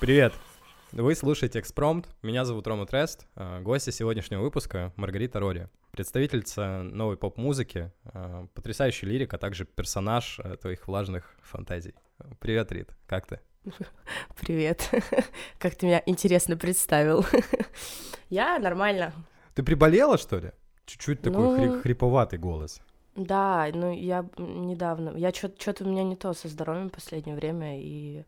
[0.00, 0.34] Привет!
[0.92, 2.06] Вы слушаете «Экспромт».
[2.22, 3.26] Меня зовут Рома Трест.
[3.34, 5.68] А, Гостья сегодняшнего выпуска— Маргарита Рори.
[5.90, 11.94] Представительница новой поп-музыки, а, потрясающий лирик, а также персонаж а, твоих влажных фантазий.
[12.40, 13.40] Привет, Рит, как ты?
[14.40, 14.90] Привет.
[15.58, 17.24] Как ты меня интересно представил.
[18.30, 19.12] Я нормально.
[19.54, 20.52] Ты приболела, что ли?
[20.84, 22.80] Чуть-чуть такой Ну, хри- хриповатый голос.
[23.16, 25.16] Да, ну я недавно...
[25.16, 28.24] Я что-то у меня не то со здоровьем в последнее время, и...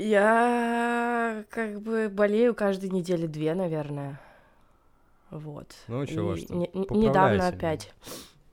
[0.00, 4.20] Я как бы болею каждые недели две, наверное.
[5.30, 5.74] Вот.
[5.88, 7.92] Ну, чего ж не- недавно опять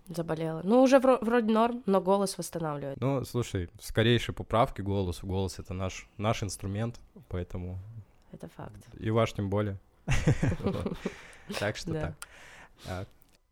[0.10, 0.62] заболела.
[0.64, 3.00] Ну, уже вро- вроде норм, но голос восстанавливает.
[3.00, 5.26] Ну, слушай, скорейшей поправки голосу.
[5.26, 7.80] Голос— это наш, наш инструмент, поэтому
[8.32, 8.76] Это факт.
[9.00, 9.78] и ваш тем более.
[11.60, 11.94] Так что
[12.86, 13.08] так.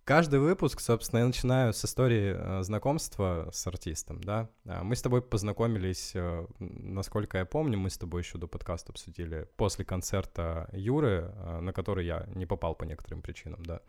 [0.05, 4.49] Каждый выпуск, собственно, я начинаю с истории э, знакомства с артистом, да.
[4.67, 8.91] А, Мы с тобой познакомились, э, насколько я помню, мы с тобой еще до подкаста
[8.91, 13.81] обсудили, после концерта Юры, э, на который я не попал по некоторым причинам, да.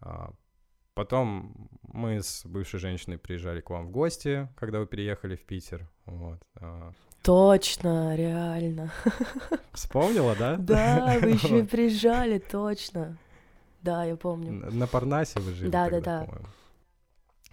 [0.00, 0.34] А,
[0.92, 5.86] Потом мы с бывшей женщиной приезжали к вам в гости, когда вы переехали в Питер.
[6.06, 6.38] Вот.
[6.58, 8.92] А, Точно, реально.
[9.72, 10.56] Вспомнила, да?
[10.56, 13.18] Да, вы еще и приезжали, точно.
[13.82, 14.50] Да, я помню.
[14.66, 16.24] Н- На Парнасе вы жили Да, да, тогда, да.
[16.26, 16.46] по-моему.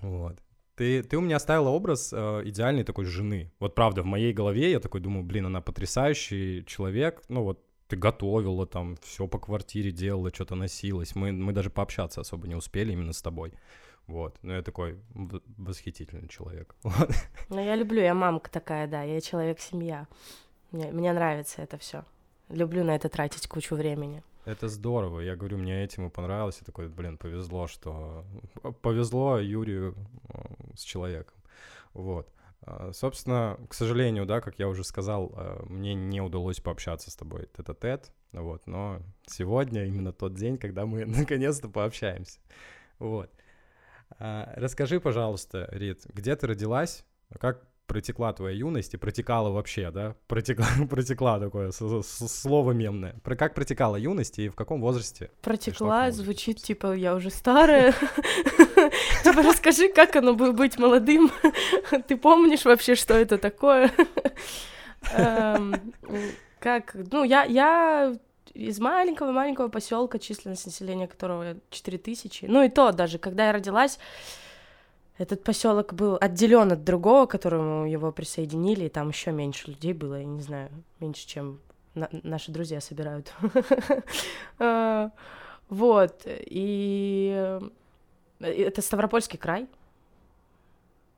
[0.01, 0.37] Вот.
[0.75, 3.51] Ты, ты у меня оставила образ э, идеальной такой жены.
[3.59, 7.21] Вот правда, в моей голове я такой думаю, блин, она потрясающий человек.
[7.29, 11.15] Ну вот ты готовила там, все по квартире делала, что-то носилась.
[11.15, 13.53] Мы, мы даже пообщаться особо не успели именно с тобой.
[14.07, 14.37] Вот.
[14.41, 14.99] Ну я такой
[15.57, 16.75] восхитительный человек.
[16.83, 17.09] Вот.
[17.49, 20.07] Ну, я люблю, я мамка такая, да, я человек-семья.
[20.71, 22.03] Мне, мне нравится это все.
[22.49, 24.23] Люблю на это тратить кучу времени.
[24.45, 25.21] Это здорово.
[25.21, 26.57] Я говорю, мне этим и понравилось.
[26.59, 28.25] Я такой, блин, повезло, что...
[28.81, 29.95] Повезло Юрию
[30.29, 30.39] э,
[30.75, 31.37] с человеком.
[31.93, 32.29] Вот.
[32.61, 37.15] А, Собственно, к сожалению, да, как я уже сказал, э, мне не удалось пообщаться с
[37.15, 42.39] тобой тет-а-тет, вот, но сегодня именно тот день, когда мы наконец-то пообщаемся.
[42.99, 43.31] Вот.
[44.19, 47.05] А, Расскажи, пожалуйста, Рит, где ты родилась,
[47.39, 50.15] как протекла твоя юность и протекала вообще, да?
[50.27, 53.15] Протекла, протекла такое слово мемное.
[53.23, 55.31] Про как протекала юность и в каком возрасте?
[55.41, 57.93] Протекла, звучит типа я уже старая.
[59.23, 61.31] Типа расскажи, как оно было быть молодым.
[62.07, 63.91] Ты помнишь вообще, что это такое?
[65.13, 65.93] Эм,
[66.59, 68.13] Как, ну, я, я
[68.53, 72.45] из маленького-маленького поселка, численность населения которого 4000.
[72.47, 73.99] Ну и то даже, когда я родилась,
[75.17, 79.93] этот поселок был отделен от другого, к которому его присоединили, и там еще меньше людей
[79.93, 80.69] было, я не знаю,
[80.99, 81.59] меньше, чем
[81.93, 83.31] на- наши друзья собирают.
[84.59, 85.11] А,
[85.69, 87.61] Вот, и э,
[88.39, 89.67] это Ставропольский край.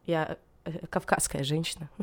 [0.05, 1.89] Я э, кавказская женщина.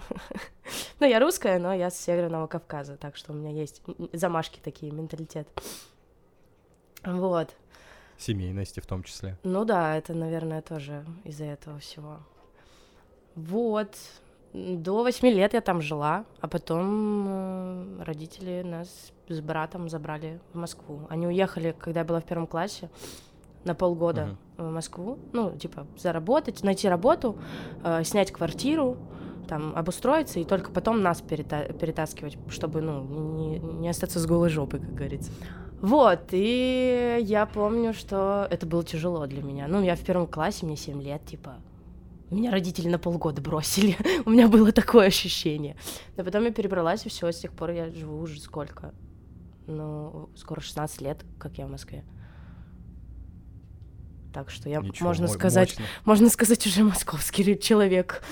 [1.01, 3.83] Ну, я русская, но я с Северного Кавказа, так что у меня есть
[4.13, 5.49] замашки такие, менталитет.
[7.05, 7.57] Вот.
[8.23, 9.37] Семейности в том числе.
[9.43, 12.19] Ну да, это, наверное, тоже из-за этого всего.
[13.35, 13.97] Вот.
[14.53, 20.59] До восьми лет я там жила, а потом э, родители нас с братом забрали в
[20.59, 21.07] Москву.
[21.09, 22.91] Они уехали, когда я была в первом классе,
[23.65, 25.19] на полгода в Москву.
[25.33, 27.39] Ну, типа, заработать, найти работу,
[27.83, 28.99] э, снять квартиру,
[29.49, 33.03] там, обустроиться, и только потом нас перета- перетаскивать, чтобы, ну,
[33.35, 35.33] не, не остаться с голой жопой, как говорится.
[35.83, 39.67] Вот, и я помню, что это было тяжело для меня.
[39.67, 41.57] Ну, я в первом классе, мне 7 лет, типа,
[42.31, 43.97] меня родители на полгода бросили.
[44.25, 45.77] У меня было такое ощущение.
[46.17, 48.95] Но потом я перебралась, и все, с тех пор я живу уже сколько?
[49.67, 52.05] Ну, скоро 16 лет, как я в Москве.
[54.33, 55.85] Так что я, Ничего, можно мо- сказать, мощно.
[56.05, 58.23] можно сказать, уже московский человек.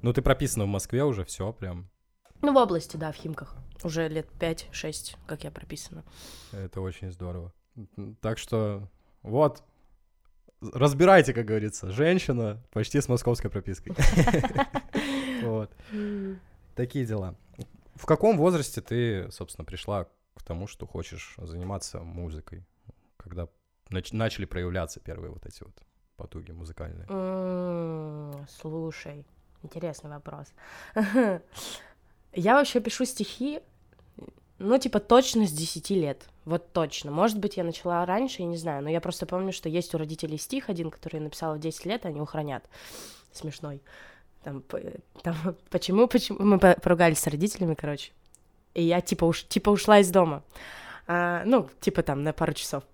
[0.00, 1.90] Ну, ты прописана в Москве уже, все прям.
[2.40, 3.56] Ну, в области, да, в Химках.
[3.84, 6.04] Уже лет 5-6, как я прописана.
[6.52, 7.52] Это очень здорово.
[8.20, 8.88] Так что
[9.22, 9.62] вот,
[10.60, 13.94] разбирайте, как говорится, женщина почти с московской пропиской.
[15.42, 15.70] Вот.
[16.74, 17.34] Такие дела.
[17.96, 20.04] В каком возрасте ты, собственно, пришла
[20.34, 22.64] к тому, что хочешь заниматься музыкой?
[23.18, 23.48] Когда
[23.90, 25.76] нач- начали проявляться первые вот эти вот
[26.16, 27.06] потуги музыкальные?
[28.48, 29.26] Слушай,
[29.62, 30.46] интересный вопрос.
[32.32, 33.60] Я вообще пишу стихи,
[34.58, 36.28] ну, типа, точно с 10 лет.
[36.44, 37.10] Вот точно.
[37.10, 39.98] Может быть, я начала раньше, я не знаю, но я просто помню, что есть у
[39.98, 42.68] родителей стих один, который я написала в 10 лет, они его.
[43.32, 43.82] Смешной.
[44.44, 44.62] Там,
[45.22, 45.36] там
[45.70, 46.38] почему, почему...
[46.40, 48.12] Мы по- поругались с родителями, короче.
[48.74, 50.42] И я, типа, уж, типа ушла из дома.
[51.06, 52.84] А, ну, типа, там, на пару часов.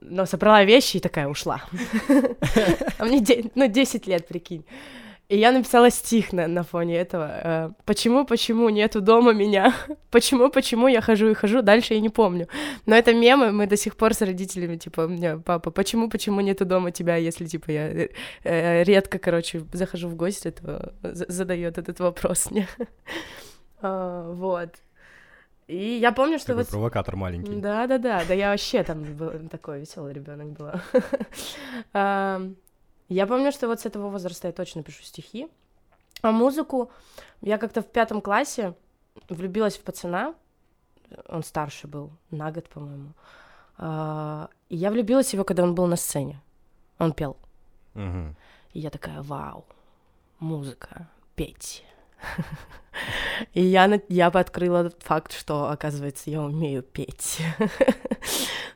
[0.00, 1.62] Но собрала вещи и такая ушла.
[2.98, 4.64] А мне, ну, 10 лет, прикинь.
[5.28, 7.30] И я написала стих на, на фоне этого.
[7.42, 9.74] Э, почему, почему нету дома меня?
[10.10, 11.62] почему, почему я хожу и хожу?
[11.62, 12.46] Дальше я не помню.
[12.86, 16.40] Но это мемы, мы до сих пор с родителями, типа, у меня папа, почему, почему
[16.40, 18.08] нету дома тебя, если, типа, я э,
[18.44, 22.68] э редко, короче, захожу в гости, то задает этот вопрос мне.
[23.80, 24.70] а, вот.
[25.66, 26.70] И я помню, что Такой вот...
[26.70, 27.56] провокатор маленький.
[27.56, 30.80] Да, да, да, да, я вообще там был, такой веселый ребенок была.
[33.08, 35.48] Я помню, что вот с этого возраста я точно пишу стихи.
[36.22, 36.90] А музыку
[37.40, 38.74] я как-то в пятом классе
[39.28, 40.34] влюбилась в пацана.
[41.28, 43.12] Он старше был, на год, по-моему.
[43.78, 46.40] А, и я влюбилась в его, когда он был на сцене.
[46.98, 47.36] Он пел.
[47.94, 48.34] Угу.
[48.72, 49.64] И я такая, вау,
[50.40, 51.84] музыка, петь.
[53.52, 57.40] И я, я открыла факт, что, оказывается, я умею петь.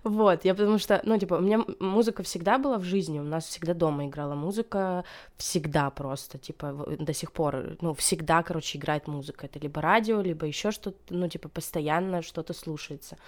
[0.02, 3.44] Вот, я потому что, ну, типа, у меня музыка всегда была в жизни, у нас
[3.44, 5.04] всегда дома играла музыка,
[5.36, 9.44] всегда просто, типа, до сих пор, ну, всегда, короче, играет музыка.
[9.44, 13.18] Это либо радио, либо еще что-то, ну, типа, постоянно что-то слушается.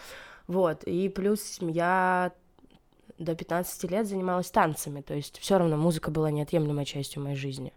[0.46, 2.32] Вот, и плюс я
[3.18, 7.74] до 15 лет занималась танцами, то есть все равно музыка была неотъемлемой частью моей жизни.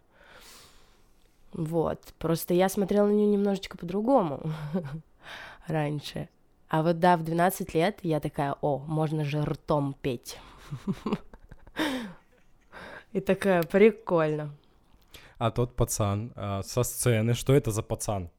[1.56, 2.02] Вот.
[2.19, 4.42] Просто я смотрела на нее немножечко по-другому
[5.68, 6.28] раньше.
[6.68, 10.38] А вот да, в 12 лет я такая, о, можно же ртом петь.
[13.13, 14.54] И такая, прикольно.
[15.38, 18.30] А тот пацан а, со сцены, что это за пацан?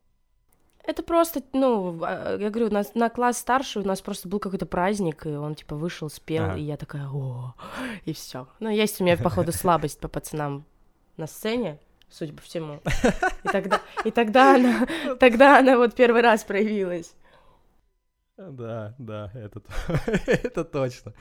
[0.84, 4.66] Это просто, ну, а, я говорю, на, на класс старше у нас просто был какой-то
[4.66, 6.56] праздник, и он, типа, вышел, спел, ага.
[6.56, 7.54] и я такая, о,
[8.04, 8.46] и все.
[8.60, 10.66] Ну, есть у меня, походу, слабость по пацанам
[11.16, 12.80] на сцене, судя по всему.
[13.44, 14.86] И тогда, и тогда она,
[15.18, 17.14] тогда она вот первый раз проявилась.
[18.36, 19.62] Да, да, это,
[20.26, 21.14] это точно.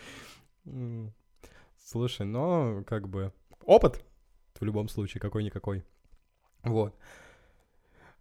[1.77, 3.31] Слушай, но как бы
[3.63, 4.03] опыт
[4.59, 5.85] в любом случае какой-никакой.
[6.63, 6.95] Вот.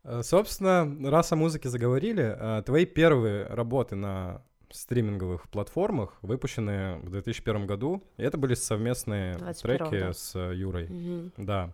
[0.04, 7.10] Э, собственно, раз о музыке заговорили, э, твои первые работы на стриминговых платформах, выпущенные в
[7.10, 10.12] 2001 году, и это были совместные треки да.
[10.12, 10.84] с Юрой.
[10.84, 11.32] Угу.
[11.38, 11.72] Да.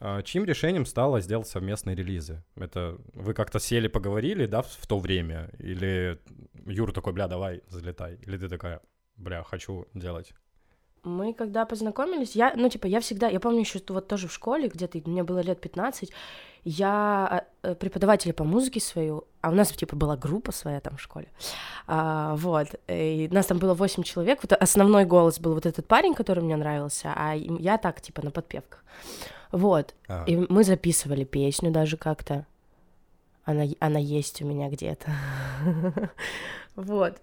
[0.00, 2.42] А, чьим решением стало сделать совместные релизы?
[2.56, 5.50] Это вы как-то сели, поговорили, да, в то время?
[5.58, 6.18] Или
[6.66, 8.18] Юр такой, бля, давай, залетай?
[8.22, 8.80] Или ты такая,
[9.16, 10.32] бля, хочу делать?
[11.04, 14.68] Мы когда познакомились, я, ну, типа, я всегда, я помню еще вот тоже в школе,
[14.68, 16.12] где-то, мне было лет 15,
[16.64, 21.00] я э, преподавателя по музыке свою, а у нас, типа, была группа своя там в
[21.00, 21.28] школе,
[21.86, 26.14] а, вот, и нас там было 8 человек, вот основной голос был вот этот парень,
[26.14, 28.84] который мне нравился, а я так, типа, на подпевках.
[29.52, 29.94] Вот.
[30.08, 30.24] А.
[30.26, 32.46] И мы записывали песню даже как-то.
[33.44, 35.10] Она, она есть у меня где-то.
[36.76, 37.20] вот.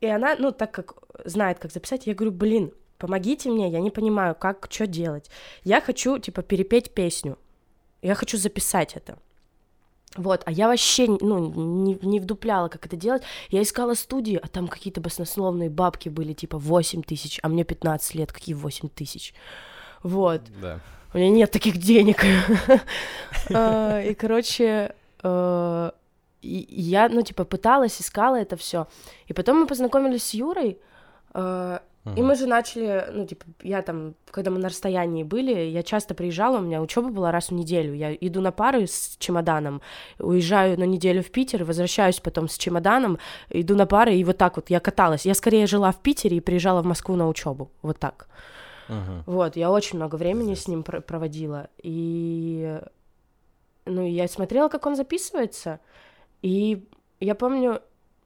[0.00, 0.94] И она, ну, так как
[1.24, 5.30] знает, как записать, я говорю, блин, помогите мне, я не понимаю, как, что делать.
[5.64, 7.38] Я хочу, типа, перепеть песню.
[8.02, 9.18] Я хочу записать это.
[10.16, 11.38] Вот, а я вообще, ну,
[11.84, 13.22] не, не вдупляла, как это делать.
[13.48, 18.14] Я искала студии, а там какие-то баснословные бабки были, типа, 8 тысяч, а мне 15
[18.14, 19.34] лет, какие 8 тысяч.
[20.02, 20.42] Вот.
[20.60, 20.80] Да
[21.14, 22.24] у меня нет таких денег.
[23.54, 25.90] А, и, короче, э,
[26.42, 28.86] я, ну, типа, пыталась, искала это все.
[29.26, 30.78] И потом мы познакомились с Юрой,
[31.34, 31.78] э,
[32.16, 36.14] и мы же начали, ну, типа, я там, когда мы на расстоянии были, я часто
[36.14, 37.94] приезжала, у меня учеба была раз в неделю.
[37.94, 39.82] Я иду на пары с чемоданом,
[40.18, 43.18] уезжаю на неделю в Питер, возвращаюсь потом с чемоданом,
[43.50, 45.26] иду на пары, и вот так вот я каталась.
[45.26, 47.70] Я скорее жила в Питере и приезжала в Москву на учебу.
[47.82, 48.28] Вот так.
[48.92, 49.22] Uh-huh.
[49.26, 50.64] Вот, я очень много времени Здесь.
[50.64, 51.68] с ним пр- проводила.
[51.82, 52.80] И,
[53.86, 55.80] ну, я смотрела, как он записывается.
[56.42, 56.88] И
[57.20, 57.80] я помню,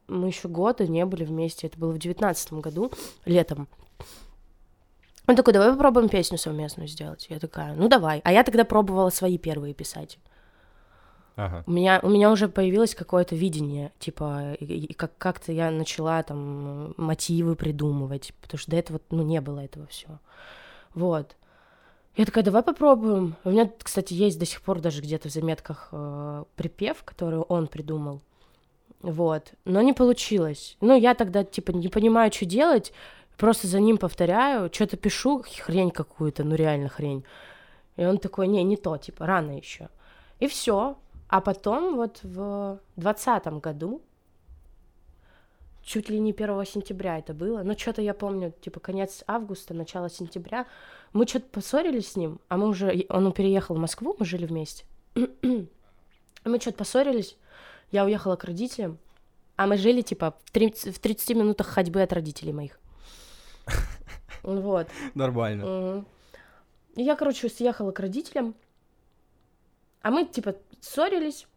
[0.07, 1.67] мы еще года не были вместе.
[1.67, 2.91] Это было в девятнадцатом году,
[3.25, 3.67] летом.
[5.27, 7.27] Он такой, давай попробуем песню совместную сделать.
[7.29, 8.21] Я такая, ну давай.
[8.23, 10.17] А я тогда пробовала свои первые писать.
[11.35, 11.63] Ага.
[11.67, 16.23] У меня у меня уже появилось какое-то видение, типа, и, и как как-то я начала
[16.23, 20.19] там мотивы придумывать, потому что до этого ну не было этого всего.
[20.97, 21.35] Вот.
[22.15, 23.35] Я такая, давай попробуем.
[23.43, 27.67] У меня, кстати, есть до сих пор даже где-то в заметках э, припев, который он
[27.67, 28.21] придумал.
[29.03, 29.53] Вот.
[29.63, 30.75] Но не получилось.
[30.81, 32.93] Ну, я тогда, типа, не понимаю, что делать.
[33.37, 37.23] Просто за ним повторяю, что-то пишу, хрень какую-то, ну реально хрень.
[37.95, 39.89] И он такой, не, не то, типа, рано еще.
[40.39, 40.97] И все.
[41.27, 44.01] А потом вот в двадцатом году,
[45.87, 50.09] чуть ли не 1 сентября это было, ну что-то я помню, типа конец августа, начало
[50.09, 50.67] сентября,
[51.13, 54.85] мы что-то поссорились с ним, а мы уже, он переехал в Москву, мы жили вместе.
[55.15, 57.37] мы что-то поссорились,
[57.89, 58.97] я уехала к родителям,
[59.55, 62.79] а мы жили, типа, в 30, в 30 минутах ходьбы от родителей моих.
[64.43, 64.87] Вот.
[65.13, 66.05] Нормально.
[66.95, 68.55] И я, короче, съехала к родителям,
[70.01, 71.47] А мы, типа, ссорились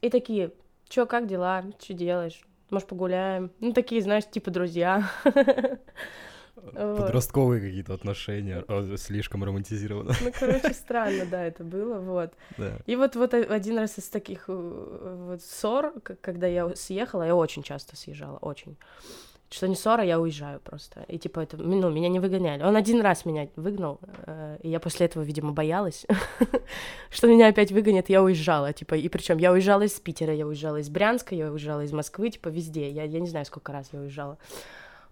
[0.00, 0.52] и такие,
[0.88, 2.44] чё, как дела, что делаешь?
[2.70, 3.50] Может, погуляем?
[3.60, 5.10] Ну, такие, знаешь, типа друзья.
[6.72, 10.12] Подростковые какие-то отношения, а, слишком романтизировано.
[10.20, 12.32] Ну, короче, странно, да, это было, вот.
[12.58, 12.78] Да.
[12.86, 17.62] И вот, вот один раз из таких э, вот ссор, когда я съехала, я очень
[17.62, 18.76] часто съезжала, очень.
[19.50, 21.04] Что не ссора, я уезжаю просто.
[21.08, 22.62] И типа это, ну, меня не выгоняли.
[22.62, 26.06] Он один раз меня выгнал, э, и я после этого, видимо, боялась,
[27.10, 30.76] что меня опять выгонят, я уезжала, типа, и причем я уезжала из Питера, я уезжала
[30.76, 32.88] из Брянска, я уезжала из Москвы, типа, везде.
[32.90, 34.38] Я, я не знаю, сколько раз я уезжала.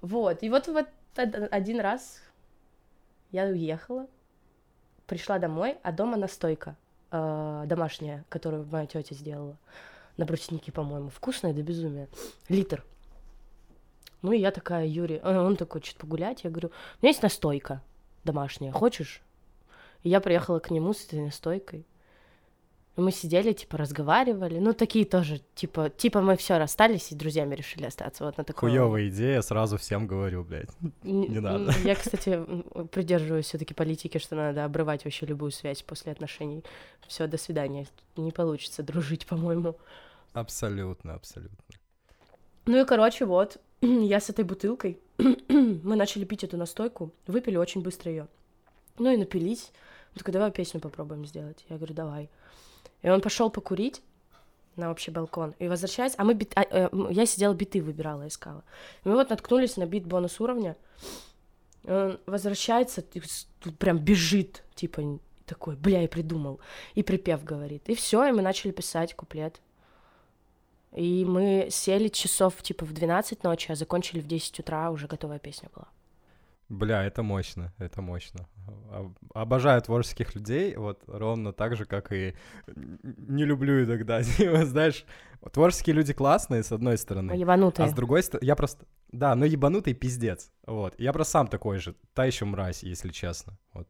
[0.03, 2.21] Вот, и вот, вот один раз
[3.33, 4.07] я уехала,
[5.09, 6.77] пришла домой, а дома настойка
[7.11, 9.57] э, домашняя, которую моя тетя сделала
[10.17, 12.09] на бруснике, по-моему, вкусная до безумия,
[12.49, 12.85] литр.
[14.23, 17.23] Ну и я такая, Юрий, э, он такой, что-то погулять, я говорю, у меня есть
[17.23, 17.83] настойка
[18.25, 19.23] домашняя, хочешь?
[20.03, 21.87] И я приехала к нему с этой настойкой.
[22.97, 24.59] И мы сидели, типа, разговаривали.
[24.59, 28.25] Ну, такие тоже, типа, типа мы все расстались и друзьями решили остаться.
[28.25, 28.71] Вот на такой.
[28.71, 30.71] Хуёвая идея, сразу всем говорю, блядь.
[31.05, 31.73] Не, не надо.
[31.85, 32.45] Я, кстати,
[32.91, 36.65] придерживаюсь все таки политики, что надо обрывать вообще любую связь после отношений.
[37.07, 37.87] Все, до свидания.
[38.17, 39.77] Не получится дружить, по-моему.
[40.33, 41.57] Абсолютно, абсолютно.
[42.67, 47.83] Ну и, короче, вот, я с этой бутылкой, мы начали пить эту настойку, выпили очень
[47.83, 48.29] быстро ее.
[48.99, 49.71] Ну и напились.
[50.13, 51.65] Он такой, давай песню попробуем сделать.
[51.69, 52.29] Я говорю, давай.
[53.03, 54.03] И он пошел покурить
[54.77, 55.55] на общий балкон.
[55.59, 56.53] И возвращаясь, а мы бит...
[56.57, 58.65] а, э, я сидела биты выбирала, искала.
[59.05, 60.77] И мы вот наткнулись на бит бонус уровня.
[61.85, 66.61] И он возвращается, тут прям бежит, типа такой, бля, я придумал.
[66.95, 67.89] И припев говорит.
[67.89, 69.61] И все, и мы начали писать куплет.
[70.93, 75.39] И мы сели часов типа в 12 ночи, а закончили в 10 утра, уже готовая
[75.39, 75.89] песня была.
[76.69, 78.47] Бля, это мощно, это мощно.
[79.35, 82.35] Обожаю творческих людей, вот ровно так же, как и
[82.77, 84.23] не люблю иногда.
[84.65, 85.07] Знаешь,
[85.53, 87.33] творческие люди классные, с одной стороны.
[87.33, 87.87] Ебанутые.
[87.87, 88.85] А с другой стороны, я просто...
[89.13, 90.51] Да, но ебанутый пиздец.
[90.67, 90.95] Вот.
[90.99, 91.95] Я просто сам такой же.
[92.13, 93.57] Та еще мразь, если честно.
[93.73, 93.89] Вот.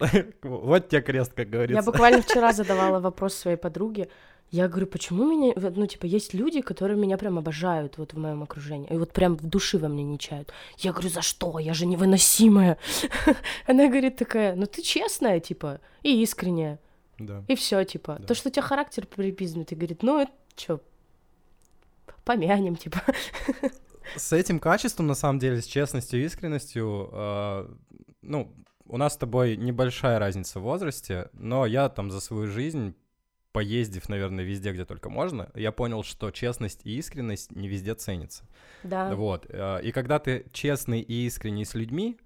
[0.42, 1.80] Вот тебе крест, как говорится.
[1.80, 4.08] Я буквально вчера задавала вопрос своей подруге.
[4.52, 8.42] Я говорю, почему меня, ну, типа, есть люди, которые меня прям обожают вот в моем
[8.42, 10.52] окружении, и вот прям в души во мне не чают.
[10.76, 11.58] Я говорю, за что?
[11.58, 12.76] Я же невыносимая.
[13.66, 16.78] Она говорит такая, ну ты честная, типа, и искренняя.
[17.18, 17.42] Да.
[17.48, 18.18] И все, типа.
[18.20, 18.26] Да.
[18.26, 20.82] То, что у тебя характер припизнутый, говорит, ну, это что,
[22.26, 23.00] помянем, типа.
[24.16, 27.68] С этим качеством, на самом деле, с честностью и искренностью, э,
[28.20, 28.52] ну,
[28.84, 32.94] у нас с тобой небольшая разница в возрасте, но я там за свою жизнь
[33.52, 38.44] поездив, наверное, везде, где только можно, я понял, что честность и искренность не везде ценятся.
[38.82, 39.14] Да.
[39.14, 39.46] Вот.
[39.48, 42.18] Э, и когда ты честный и искренний с людьми,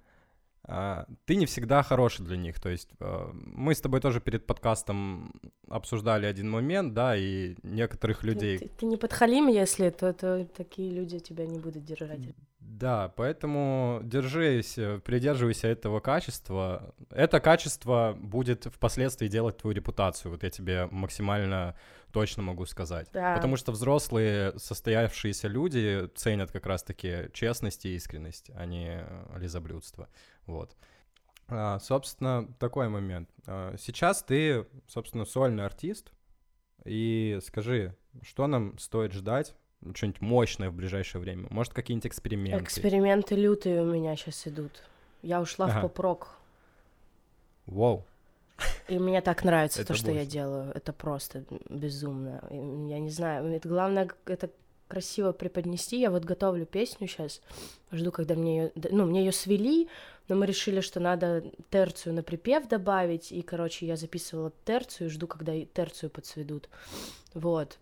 [0.67, 2.61] ты не всегда хороший для них.
[2.61, 5.33] То есть э, мы с тобой тоже перед подкастом
[5.69, 8.59] обсуждали один момент, да, и некоторых людей...
[8.59, 12.21] Ты, ты не подхалим, если, то, то такие люди тебя не будут держать.
[12.59, 16.95] Да, поэтому держись, придерживайся этого качества.
[17.11, 21.77] Это качество будет впоследствии делать твою репутацию, вот я тебе максимально
[22.13, 23.09] точно могу сказать.
[23.13, 23.35] Да.
[23.35, 29.05] Потому что взрослые, состоявшиеся люди ценят как раз-таки честность и искренность, а не
[29.37, 30.09] лизоблюдство.
[30.47, 30.77] Вот.
[31.49, 33.29] А, собственно, такой момент.
[33.47, 36.13] А, сейчас ты, собственно, сольный артист,
[36.85, 39.55] и скажи, что нам стоит ждать
[39.95, 41.49] что-нибудь мощное в ближайшее время?
[41.51, 42.65] Может, какие-нибудь эксперименты?
[42.65, 44.83] Эксперименты лютые у меня сейчас идут.
[45.23, 45.79] Я ушла ага.
[45.79, 46.37] в поп-рок.
[47.67, 48.05] Вау.
[48.89, 50.73] И мне так нравится то, что я делаю.
[50.75, 52.43] Это просто безумно.
[52.51, 53.53] Я не знаю.
[53.53, 54.51] Это главное, это
[54.89, 56.01] красиво преподнести.
[56.01, 57.41] Я вот готовлю песню сейчас.
[57.93, 58.73] Жду, когда мне ее...
[58.91, 59.89] Ну, мне ее свели,
[60.29, 63.33] но мы решили, что надо терцию на припев добавить.
[63.33, 66.69] И, короче, я записывала терцию, жду, когда терцию подсведут.
[67.35, 67.79] Вот.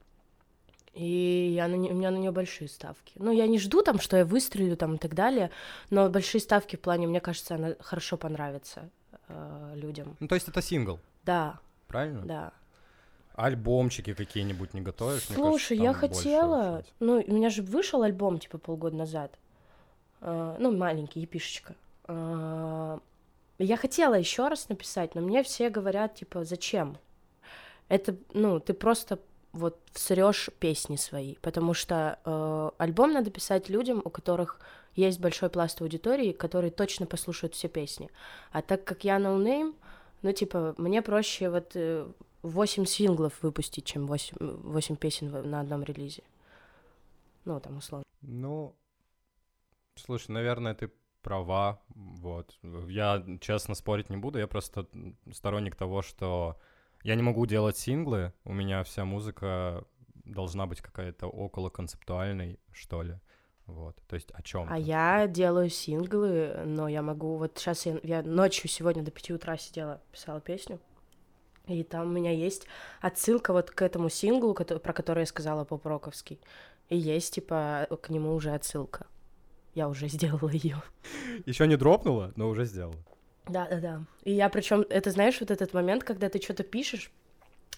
[0.94, 3.12] И я на не, у меня на нее большие ставки.
[3.16, 5.50] Ну, я не жду там, что я выстрелю там и так далее,
[5.90, 8.88] но большие ставки в плане, мне кажется, она хорошо понравится
[9.26, 10.16] э, людям.
[10.20, 11.00] Ну, то есть это сингл?
[11.24, 11.58] Да.
[11.88, 12.22] Правильно?
[12.22, 12.52] Да.
[13.34, 15.24] Альбомчики какие-нибудь не готовишь?
[15.24, 16.84] Слушай, кажется, я хотела...
[17.00, 19.38] Ну, у меня же вышел альбом, типа, полгода назад.
[20.20, 21.74] Э, ну, маленький, епишечка.
[22.06, 22.98] Э,
[23.58, 26.96] я хотела еще раз написать, но мне все говорят, типа, зачем?
[27.88, 29.18] Это, ну, ты просто
[29.52, 34.60] вот всрешь песни свои, потому что э, альбом надо писать людям, у которых
[34.96, 38.10] есть большой пласт аудитории, которые точно послушают все песни.
[38.52, 39.74] А так как я no name,
[40.22, 42.06] ну типа мне проще вот э,
[42.44, 46.22] 8 синглов выпустить, чем 8, 8 песен на одном релизе.
[47.44, 48.04] Ну, там условно.
[48.22, 48.74] Ну,
[49.96, 50.90] слушай, наверное, ты
[51.22, 52.58] права, вот.
[52.88, 54.86] Я, честно, спорить не буду, я просто
[55.32, 56.56] сторонник того, что
[57.04, 59.84] Я не могу делать синглы, у меня вся музыка
[60.24, 63.20] должна быть какая-то около концептуальной, что ли.
[63.66, 64.66] Вот, то есть о чем?
[64.70, 67.36] А я делаю синглы, но я могу...
[67.36, 70.80] Вот сейчас я, я ночью сегодня до 5 утра сидела, писала песню,
[71.66, 72.66] и там у меня есть
[73.00, 76.38] отсылка вот к этому синглу, который, про который я сказала по Проковский.
[76.90, 79.06] И есть, типа, к нему уже отсылка.
[79.74, 80.82] Я уже сделала ее.
[81.46, 82.96] Еще не дропнула, но уже сделала.
[83.48, 84.04] Да, да, да.
[84.24, 87.10] И я причем, это знаешь, вот этот момент, когда ты что-то пишешь,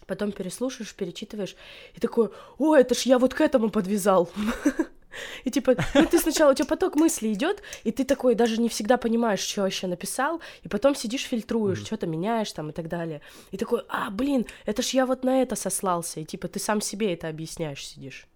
[0.07, 1.57] потом переслушаешь, перечитываешь,
[1.95, 4.31] и такой, о, это ж я вот к этому подвязал.
[5.45, 8.69] И типа, ну ты сначала, у тебя поток мыслей идет, и ты такой даже не
[8.69, 11.87] всегда понимаешь, что вообще написал, и потом сидишь, фильтруешь, mm-hmm.
[11.87, 13.21] что-то меняешь там и так далее.
[13.51, 16.21] И такой, а, блин, это ж я вот на это сослался.
[16.21, 18.27] И типа ты сам себе это объясняешь, сидишь.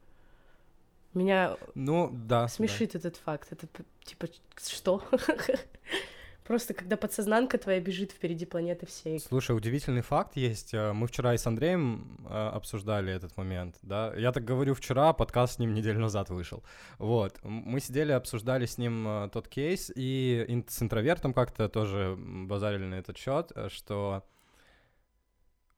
[1.14, 3.00] Меня ну, да, смешит да.
[3.00, 3.49] этот факт.
[3.50, 3.66] Это
[4.04, 4.28] типа,
[4.64, 5.02] что?
[6.50, 9.21] Просто когда подсознанка твоя бежит впереди планеты всей.
[9.21, 10.75] Слушай, удивительный факт есть.
[10.75, 14.12] Э, мы вчера и с Андреем э, обсуждали этот момент, да.
[14.16, 16.64] Я так говорю вчера, подкаст с ним неделю назад вышел.
[16.99, 17.38] Вот.
[17.45, 22.97] Мы сидели, обсуждали с ним э, тот кейс, и с интровертом как-то тоже базарили на
[22.97, 24.25] этот счет, что...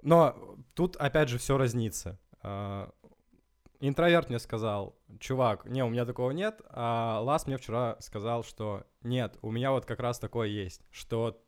[0.01, 2.19] Но тут, опять же, все разнится.
[3.85, 8.87] Интроверт мне сказал, чувак, не, у меня такого нет, а Лас мне вчера сказал, что
[9.03, 11.45] нет, у меня вот как раз такое есть, что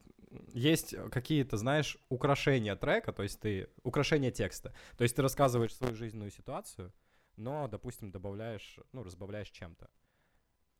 [0.53, 5.95] есть какие-то, знаешь, украшения трека, то есть ты, украшения текста, то есть ты рассказываешь свою
[5.95, 6.93] жизненную ситуацию,
[7.37, 9.89] но, допустим, добавляешь, ну, разбавляешь чем-то.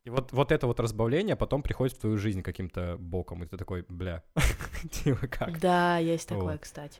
[0.03, 3.55] И вот, вот это вот разбавление потом приходит в твою жизнь каким-то боком, и ты
[3.55, 4.25] такой, бля,
[4.91, 5.57] типа как?
[5.61, 6.99] Да, есть такое, кстати.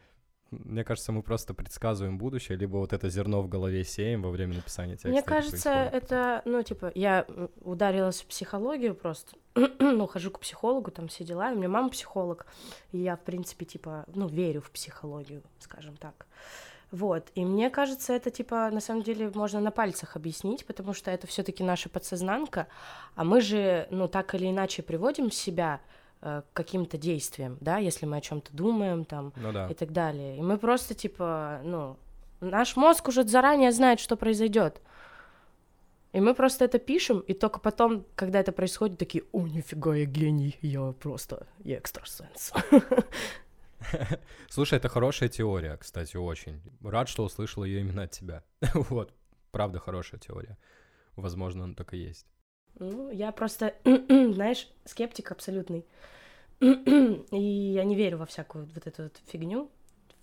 [0.52, 4.56] Мне кажется, мы просто предсказываем будущее, либо вот это зерно в голове сеем во время
[4.56, 5.10] написания текста.
[5.10, 7.26] Мне кажется, это, ну, типа, я
[7.62, 9.36] ударилась в психологию просто,
[9.80, 12.46] ну, хожу к психологу, там все дела, у меня мама психолог,
[12.92, 16.28] и я, в принципе, типа, ну, верю в психологию, скажем так.
[16.92, 21.12] Вот, и мне кажется, это, типа, на самом деле можно на пальцах объяснить, потому что
[21.12, 22.68] это все таки наша подсознанка,
[23.16, 25.82] а мы же, ну, так или иначе приводим себя
[26.28, 29.68] Э, каким-то действиям, да, если мы о чем-то думаем там ну, да.
[29.70, 30.40] и так далее.
[30.40, 31.98] И мы просто типа, ну,
[32.42, 34.82] наш мозг уже заранее знает, что произойдет.
[36.14, 40.06] И мы просто это пишем, и только потом, когда это происходит, такие, о, нифига, я
[40.06, 42.54] гений, я просто, я экстрасенс.
[44.50, 46.60] Слушай, это хорошая теория, кстати, очень.
[46.82, 48.42] Рад, что услышал ее именно от тебя.
[48.74, 49.14] вот,
[49.52, 50.58] правда, хорошая теория.
[51.16, 52.26] Возможно, она так и есть.
[52.80, 55.86] Ну, я просто, знаешь, скептик абсолютный.
[57.32, 59.70] И я не верю во всякую вот эту вот фигню.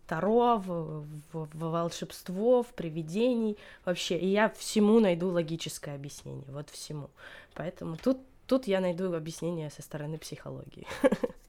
[0.07, 4.19] Таро, в, в, в волшебство, в привидений вообще.
[4.19, 7.11] И я всему найду логическое объяснение, вот всему.
[7.55, 10.87] Поэтому тут, тут я найду объяснение со стороны психологии.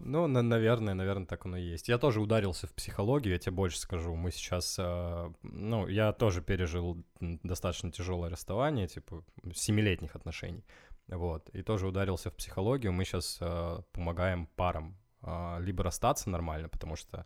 [0.00, 1.88] Ну, на- наверное, наверное, так оно и есть.
[1.88, 4.14] Я тоже ударился в психологию, я тебе больше скажу.
[4.14, 10.64] Мы сейчас, э, ну, я тоже пережил достаточно тяжелое расставание, типа, семилетних отношений.
[11.08, 12.92] Вот, и тоже ударился в психологию.
[12.92, 17.24] Мы сейчас э, помогаем парам э, либо расстаться нормально, потому что,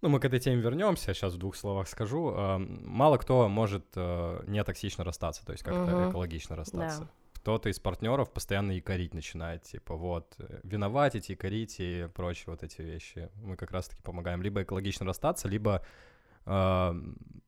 [0.00, 2.34] ну, мы к этой теме вернемся, сейчас в двух словах скажу.
[2.34, 6.10] Э, мало кто может э, не токсично расстаться, то есть как-то угу.
[6.10, 7.02] экологично расстаться.
[7.02, 7.10] Да.
[7.34, 13.30] Кто-то из партнеров постоянно якорить начинает, типа, вот, виноватить, якорить и прочие вот эти вещи.
[13.36, 15.82] Мы как раз-таки помогаем либо экологично расстаться, либо
[16.44, 16.94] э,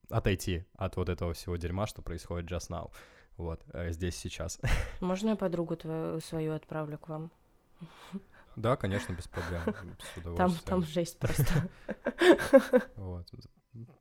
[0.09, 2.91] отойти от вот этого всего дерьма, что происходит just now.
[3.37, 4.61] Вот, э, здесь сейчас.
[5.01, 7.31] Можно я подругу твою свою отправлю к вам?
[8.57, 9.63] Да, конечно, без проблем.
[10.37, 11.69] Там, там жесть просто.
[12.97, 13.27] Вот.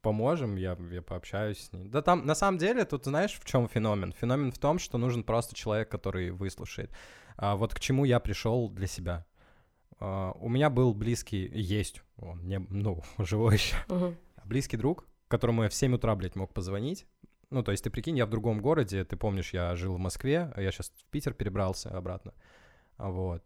[0.01, 1.87] Поможем, я, я пообщаюсь с ней.
[1.87, 4.11] Да там, на самом деле, тут знаешь, в чем феномен?
[4.11, 6.91] Феномен в том, что нужен просто человек, который выслушает.
[7.37, 9.25] А вот к чему я пришел для себя.
[10.01, 13.77] А, у меня был близкий, есть, он не, ну, живой еще,
[14.43, 17.05] близкий друг, которому я в 7 утра, блядь, мог позвонить,
[17.51, 20.51] ну, то есть ты прикинь, я в другом городе, ты помнишь, я жил в Москве,
[20.55, 22.33] а я сейчас в Питер перебрался обратно.
[22.97, 23.41] Вот.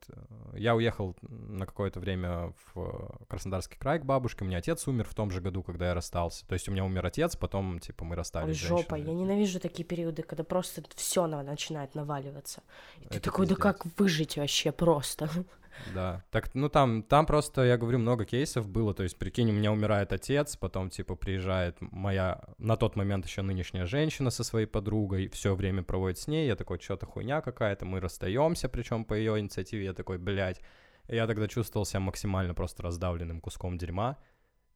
[0.53, 4.43] Я уехал на какое-то время в Краснодарский край к бабушке.
[4.43, 6.45] У меня отец умер в том же году, когда я расстался.
[6.45, 8.61] То есть у меня умер отец, потом, типа, мы расстались.
[8.61, 8.95] Ой, жопа.
[8.95, 12.63] Я ненавижу такие периоды, когда просто все начинает наваливаться.
[12.99, 13.57] И ты такой, пиздец.
[13.57, 15.29] да как выжить вообще просто?
[15.93, 16.23] Да.
[16.31, 18.93] Так, ну там, там просто, я говорю, много кейсов было.
[18.93, 23.41] То есть, прикинь, у меня умирает отец, потом, типа, приезжает моя, на тот момент еще
[23.41, 26.47] нынешняя женщина со своей подругой, все время проводит с ней.
[26.47, 29.85] Я такой, что-то хуйня какая-то, мы расстаемся, причем по ее инициативе.
[29.85, 30.61] Я такой, блядь.
[31.07, 34.17] я тогда чувствовал себя максимально просто раздавленным куском дерьма.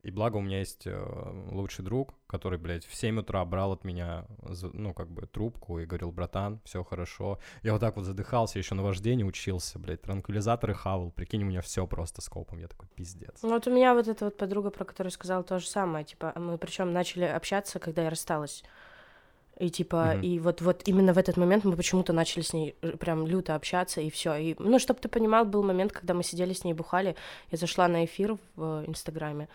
[0.04, 3.84] И благо у меня есть э, лучший друг, который, блядь, в 7 утра брал от
[3.84, 4.26] меня,
[4.74, 7.40] ну, как бы, трубку и говорил, братан, все хорошо.
[7.64, 11.62] Я вот так вот задыхался, еще на вождении учился, блядь, транквилизаторы хавал, прикинь, у меня
[11.62, 13.40] все просто скопом, я такой, пиздец.
[13.42, 16.34] Ну, вот у меня вот эта вот подруга, про которую сказала, то же самое, типа,
[16.38, 18.64] мы причем начали общаться, когда я рассталась.
[19.60, 20.26] И типа, mm-hmm.
[20.26, 24.00] и вот, вот именно в этот момент мы почему-то начали с ней прям люто общаться,
[24.00, 24.36] и все.
[24.36, 27.16] И, ну, чтобы ты понимал, был момент, когда мы сидели с ней бухали,
[27.52, 29.50] я зашла на эфир в э, Инстаграме,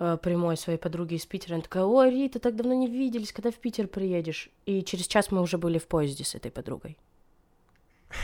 [0.00, 1.54] э, прямой своей подруги из Питера.
[1.54, 4.50] Она такая, ой, Рита, так давно не виделись, когда в Питер приедешь?
[4.66, 6.96] И через час мы уже были в поезде с этой подругой.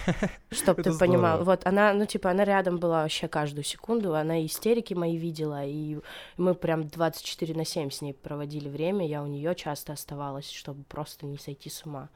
[0.51, 1.45] Чтоб ты понимал.
[1.45, 5.99] Вот она, ну, типа, она рядом была вообще каждую секунду, она истерики мои видела, и
[6.37, 10.85] мы прям 24 на 7 с ней проводили время, я у нее часто оставалась, чтобы
[10.85, 12.09] просто не сойти с ума.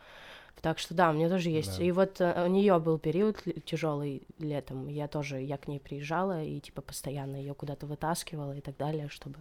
[0.61, 1.79] Так что да, у меня тоже есть.
[1.79, 1.85] Да.
[1.85, 4.87] И вот э, у нее был период тяжелый летом.
[4.87, 9.09] Я тоже, я к ней приезжала и типа постоянно ее куда-то вытаскивала и так далее,
[9.09, 9.41] чтобы,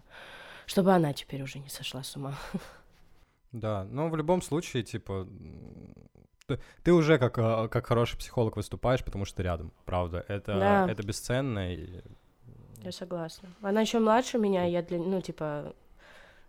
[0.65, 2.35] чтобы она теперь уже не сошла с ума.
[3.51, 5.27] Да, но в любом случае, типа,
[6.55, 10.25] ты, ты уже как, а, как хороший психолог выступаешь, потому что ты рядом, правда.
[10.27, 10.87] Это, да.
[10.89, 11.73] это бесценно.
[11.73, 12.01] И...
[12.83, 13.49] Я согласна.
[13.61, 15.73] Она еще младше меня, я для, ну, типа,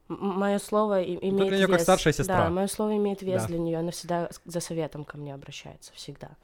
[0.09, 1.71] мое слово и, имеет для нее вес.
[1.71, 2.45] как старшая сестра.
[2.45, 3.49] Да, мое слово имеет вес да.
[3.49, 3.79] для нее.
[3.79, 6.37] Она всегда за советом ко мне обращается, всегда.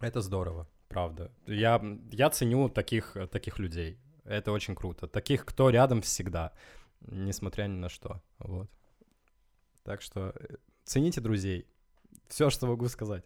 [0.00, 1.30] Это здорово, правда.
[1.46, 3.98] Я, я ценю таких, таких людей.
[4.24, 5.06] Это очень круто.
[5.06, 6.52] Таких, кто рядом всегда,
[7.00, 8.20] несмотря ни на что.
[8.38, 8.68] Вот.
[9.82, 11.66] Так что э, цените друзей.
[12.28, 13.24] Все, что могу сказать.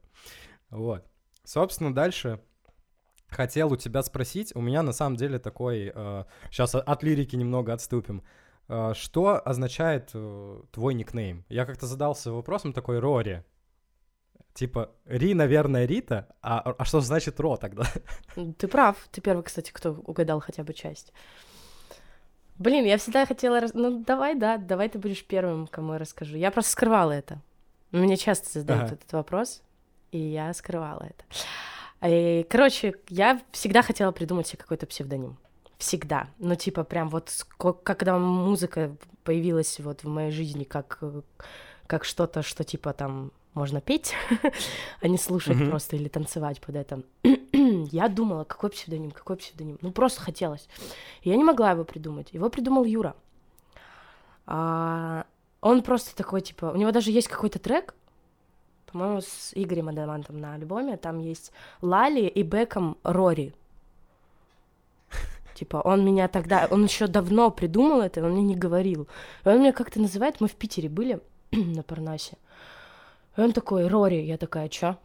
[0.70, 1.04] Вот.
[1.44, 2.40] Собственно, дальше
[3.28, 4.54] хотел у тебя спросить.
[4.54, 5.92] У меня на самом деле такой...
[5.94, 8.22] Э, сейчас от лирики немного отступим.
[8.68, 11.44] Э, что означает э, твой никнейм?
[11.48, 13.44] Я как-то задался вопросом такой Рори.
[14.54, 17.84] Типа, Ри, наверное, Рита, а, а что значит Ро тогда?
[18.58, 18.96] Ты прав.
[19.12, 21.12] Ты первый, кстати, кто угадал хотя бы часть.
[22.58, 23.60] Блин, я всегда хотела...
[23.72, 26.36] Ну, давай, да, давай ты будешь первым, кому я расскажу.
[26.36, 27.40] Я просто скрывала это.
[27.92, 28.94] Мне часто задают ага.
[28.94, 29.62] этот вопрос,
[30.12, 31.24] и я скрывала это.
[32.08, 35.36] И, короче, я всегда хотела придумать себе какой-то псевдоним.
[35.78, 36.28] Всегда.
[36.38, 37.46] Ну, типа, прям вот
[37.82, 41.00] когда музыка появилась вот в моей жизни как,
[41.86, 44.14] как что-то, что типа там можно петь,
[45.00, 45.68] а не слушать mm-hmm.
[45.68, 47.02] просто или танцевать под это.
[47.52, 49.78] я думала, какой псевдоним, какой псевдоним.
[49.80, 50.68] Ну, просто хотелось.
[51.22, 52.32] И я не могла его придумать.
[52.32, 53.16] Его придумал Юра.
[54.46, 55.26] А,
[55.60, 57.94] он просто такой, типа, у него даже есть какой-то трек,
[58.86, 63.54] по-моему, с Игорем Адамантом на альбоме, там есть Лали и Беком Рори.
[65.54, 69.08] Типа, он меня тогда, он еще давно придумал это, он мне не говорил.
[69.44, 72.38] И он меня как-то называет, мы в Питере были на Парнасе.
[73.36, 74.96] И он такой, Рори, я такая, чё?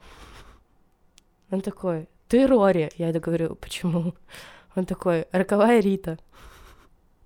[1.52, 2.90] Он такой, ты Рори.
[2.98, 4.14] Я это говорю, почему?
[4.76, 6.18] Он такой, роковая Рита.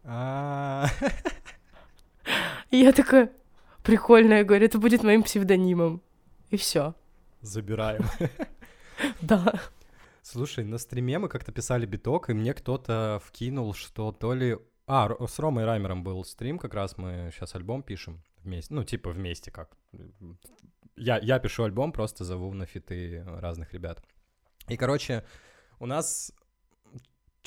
[2.71, 3.31] И я такая,
[3.83, 6.01] прикольно, я говорю, это будет моим псевдонимом.
[6.49, 6.93] И все.
[7.41, 8.05] Забираем.
[9.21, 9.61] Да.
[10.23, 14.57] Слушай, на стриме мы как-то писали биток, и мне кто-то вкинул, что то ли...
[14.87, 18.73] А, с Ромой Раймером был стрим, как раз мы сейчас альбом пишем вместе.
[18.73, 19.77] Ну, типа вместе как.
[20.95, 24.03] Я, я пишу альбом, просто зову на фиты разных ребят.
[24.67, 25.23] И, короче,
[25.79, 26.33] у нас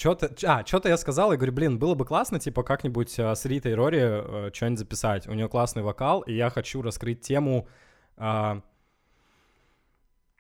[0.00, 3.44] что-то, а, что-то я сказал, и говорю, блин, было бы классно, типа, как-нибудь а, с
[3.44, 5.28] Ритой Рори а, что-нибудь записать.
[5.28, 7.68] У нее классный вокал, и я хочу раскрыть тему,
[8.16, 8.62] а,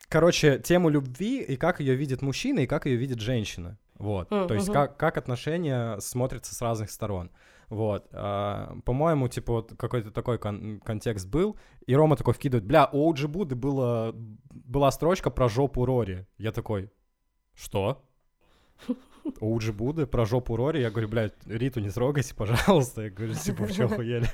[0.08, 3.78] короче, тему любви, и как ее видит мужчина, и как ее видит женщина.
[3.96, 4.46] Вот, mm-hmm.
[4.46, 7.30] то есть как, как отношения смотрятся с разных сторон.
[7.68, 12.88] Вот, а, по-моему, типа, вот какой-то такой кон- контекст был, и Рома такой вкидывает, бля,
[12.90, 16.26] у Оуджи Буды было, была строчка про жопу Рори.
[16.38, 16.90] Я такой,
[17.54, 18.02] что?
[19.40, 20.80] Уджи Буды про жопу Рори.
[20.80, 23.02] Я говорю, блядь, Риту не трогайте, пожалуйста.
[23.02, 24.26] Я говорю, типа, в чё хуели?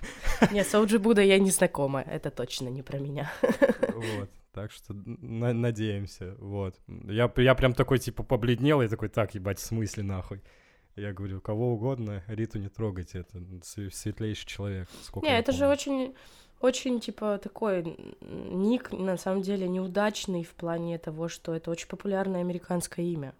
[0.53, 3.31] Нет, с Уджи Буда я не знакома, это точно не про меня.
[3.95, 6.77] Вот, так что на надеемся, вот.
[6.87, 10.43] Я, я прям такой, типа, побледнел, и такой, так, ебать, в смысле, нахуй?
[10.97, 14.89] Я говорю, кого угодно, Риту не трогайте, это светлейший человек.
[15.03, 15.59] Сколько не, это помню.
[15.59, 16.15] же очень,
[16.61, 22.41] очень, типа, такой ник, на самом деле, неудачный в плане того, что это очень популярное
[22.41, 23.35] американское имя.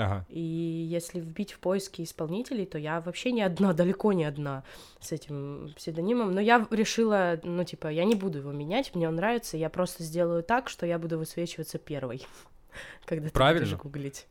[0.00, 0.24] Ага.
[0.30, 4.64] И если вбить в поиски исполнителей, то я вообще не одна, далеко не одна
[5.00, 6.32] с этим псевдонимом.
[6.32, 10.02] Но я решила, ну, типа, я не буду его менять, мне он нравится, я просто
[10.02, 12.26] сделаю так, что я буду высвечиваться первой
[13.04, 13.66] когда Правильно.
[13.66, 14.26] ты будешь гуглить.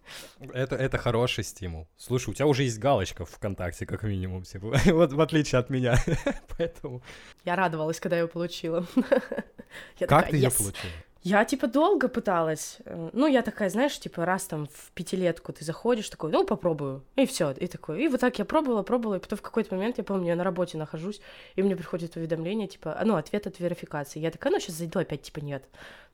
[0.53, 1.87] Это, это хороший стимул.
[1.97, 5.69] Слушай, у тебя уже есть галочка в ВКонтакте, как минимум, типа, вот в отличие от
[5.69, 5.97] меня,
[6.57, 7.01] поэтому...
[7.45, 8.85] Я радовалась, когда я ее получила.
[8.95, 10.39] я как такая, ты yes.
[10.39, 10.91] ее получила?
[11.21, 12.77] Я, типа, долго пыталась.
[12.85, 17.03] Э, ну, я такая, знаешь, типа, раз там в пятилетку ты заходишь, такой, ну, попробую.
[17.17, 18.03] И все, и такой.
[18.03, 20.45] И вот так я пробовала, пробовала, и потом в какой-то момент, я помню, я на
[20.45, 21.19] работе нахожусь,
[21.55, 24.19] и мне приходит уведомление, типа, ну, ответ от верификации.
[24.19, 25.63] Я такая, ну, сейчас зайду, опять, типа, нет.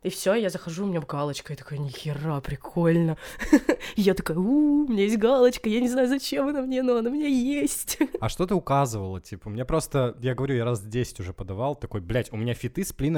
[0.03, 3.17] И все, я захожу, у меня галочка, и такая, нихера, прикольно.
[3.95, 7.09] я такая, у, у меня есть галочка, я не знаю, зачем она мне, но она
[7.09, 7.97] у меня есть.
[8.19, 12.01] а что ты указывала, типа, мне просто, я говорю, я раз 10 уже подавал, такой,
[12.01, 13.15] блядь, у меня фиты с Плин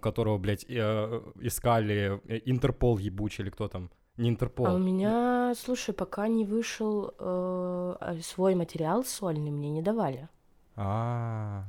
[0.00, 4.66] которого, блядь, э, искали э, Интерпол ебучий или кто там, не Интерпол.
[4.66, 10.28] А у меня, слушай, пока не вышел э, свой материал сольный, мне не давали.
[10.76, 11.64] А.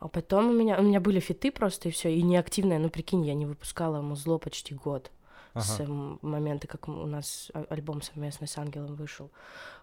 [0.00, 3.24] А потом у меня у меня были фиты просто и все, и неактивная, ну прикинь,
[3.24, 5.10] я не выпускала музло почти год
[5.52, 5.62] ага.
[5.62, 5.86] с
[6.22, 9.30] момента, как у нас альбом совместный с Ангелом вышел,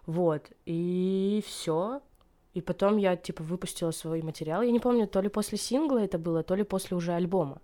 [0.06, 2.02] вот и все.
[2.54, 4.62] И потом я типа выпустила свой материал.
[4.62, 7.60] Я не помню, то ли после сингла это было, то ли после уже альбома.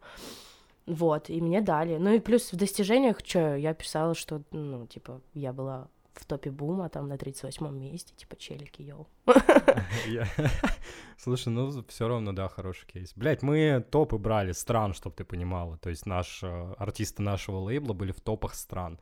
[0.87, 1.97] Вот, и мне дали.
[1.97, 6.50] Ну и плюс в достижениях, что я писала, что, ну, типа, я была в топе
[6.50, 9.07] бума, там на 38-м месте, типа, челики, йоу.
[11.18, 13.12] Слушай, ну, все равно, да, хороший кейс.
[13.16, 15.79] Блять, мы топы брали стран, чтобы ты понимала.
[15.79, 18.98] То есть наш, э, артисты нашего лейбла были в топах стран.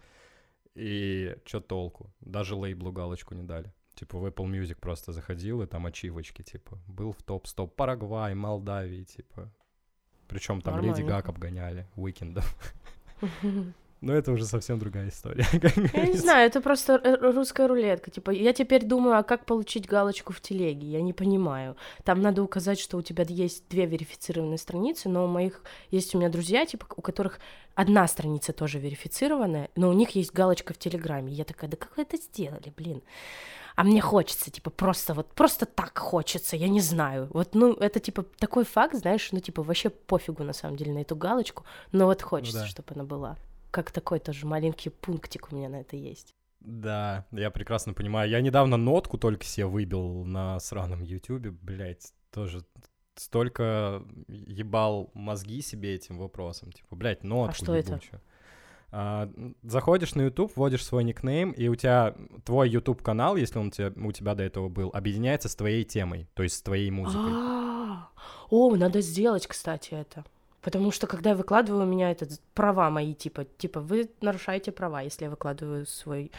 [0.74, 2.12] И что толку?
[2.20, 3.72] Даже лейблу галочку не дали.
[3.94, 9.04] Типа в Apple Music просто заходил, и там ачивочки, типа, был в топ-стоп Парагвай, Молдавии,
[9.04, 9.52] типа.
[10.28, 12.56] Причем там Леди Гак обгоняли, Уикендов.
[14.02, 15.46] Но это уже совсем другая история.
[15.94, 18.10] Я не знаю, это просто русская рулетка.
[18.10, 20.88] Типа, я теперь думаю, а как получить галочку в телеге?
[20.88, 21.76] Я не понимаю.
[22.02, 25.62] Там надо указать, что у тебя есть две верифицированные страницы, но у моих
[25.92, 27.38] есть у меня друзья, типа, у которых
[27.76, 31.32] одна страница тоже верифицированная, но у них есть галочка в Телеграме.
[31.32, 33.02] Я такая, да как вы это сделали, блин?
[33.74, 37.28] а мне хочется, типа, просто вот, просто так хочется, я не знаю.
[37.32, 40.98] Вот, ну, это, типа, такой факт, знаешь, ну, типа, вообще пофигу, на самом деле, на
[40.98, 42.68] эту галочку, но вот хочется, ну, да.
[42.68, 43.38] чтобы она была
[43.72, 46.36] как такой тоже маленький пунктик у меня на это есть.
[46.60, 48.30] Да, я прекрасно понимаю.
[48.30, 52.64] Я недавно нотку только себе выбил на сраном Ютубе, блядь, тоже
[53.16, 56.70] столько ебал мозги себе этим вопросом.
[56.70, 57.98] Типа, блядь, нотку А что ебучую.
[58.04, 58.20] это?
[58.94, 59.30] А,
[59.62, 63.70] заходишь на YouTube, вводишь свой никнейм, и у тебя твой YouTube канал, если он у
[63.70, 67.32] тебя, у тебя до этого был, объединяется с твоей темой, то есть с твоей музыкой.
[67.32, 68.10] А,
[68.50, 70.24] О, надо сделать, кстати, это.
[70.62, 75.02] Потому что когда я выкладываю, у меня это права мои, типа, типа, вы нарушаете права,
[75.02, 76.30] если я выкладываю свой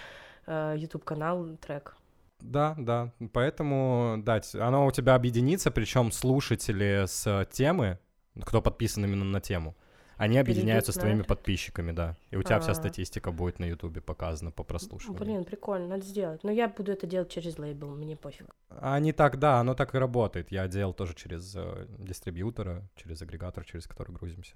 [0.47, 1.97] э, YouTube канал трек.
[2.39, 3.11] Да, да.
[3.33, 7.99] Поэтому, да, оно у тебя объединится, причем слушатели с темы,
[8.41, 9.75] кто подписан именно на тему,
[10.17, 12.15] они объединяются с твоими подписчиками, да.
[12.31, 12.61] И у тебя А-а-а.
[12.61, 12.75] вся а.
[12.75, 15.23] статистика будет на Ютубе показана по прослушиванию.
[15.23, 16.43] Блин, прикольно, надо сделать.
[16.43, 18.55] Но я буду это делать через лейбл, мне пофиг.
[18.69, 20.51] А не так, да, оно так и работает.
[20.51, 24.55] Я делал тоже через э, дистрибьютора, через агрегатор, через который грузимся.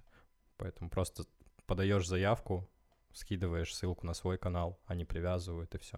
[0.57, 1.23] Поэтому просто
[1.65, 2.67] подаешь заявку,
[3.13, 5.97] скидываешь ссылку на свой канал, они привязывают и все.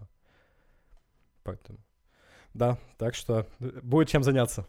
[1.42, 1.78] Поэтому.
[2.54, 4.66] Да, так что э, будет чем заняться.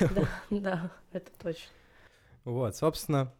[0.00, 1.70] Да, да, это точно.
[2.44, 3.32] Вот, собственно,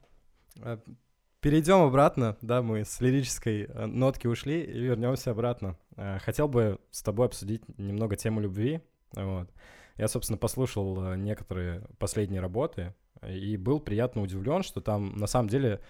[1.40, 5.76] перейдем обратно, да, мы с лирической э, нотки ушли и вернемся обратно.
[5.96, 8.80] Э, хотел бы с тобой обсудить немного тему любви.
[9.14, 9.48] Вот.
[9.96, 12.94] Я, собственно, послушал некоторые последние работы
[13.26, 15.80] и был приятно удивлен, что там на самом деле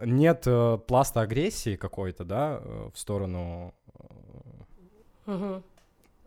[0.00, 0.46] нет
[0.86, 2.60] пласта агрессии какой-то, да,
[2.94, 3.74] в сторону
[5.26, 5.62] угу.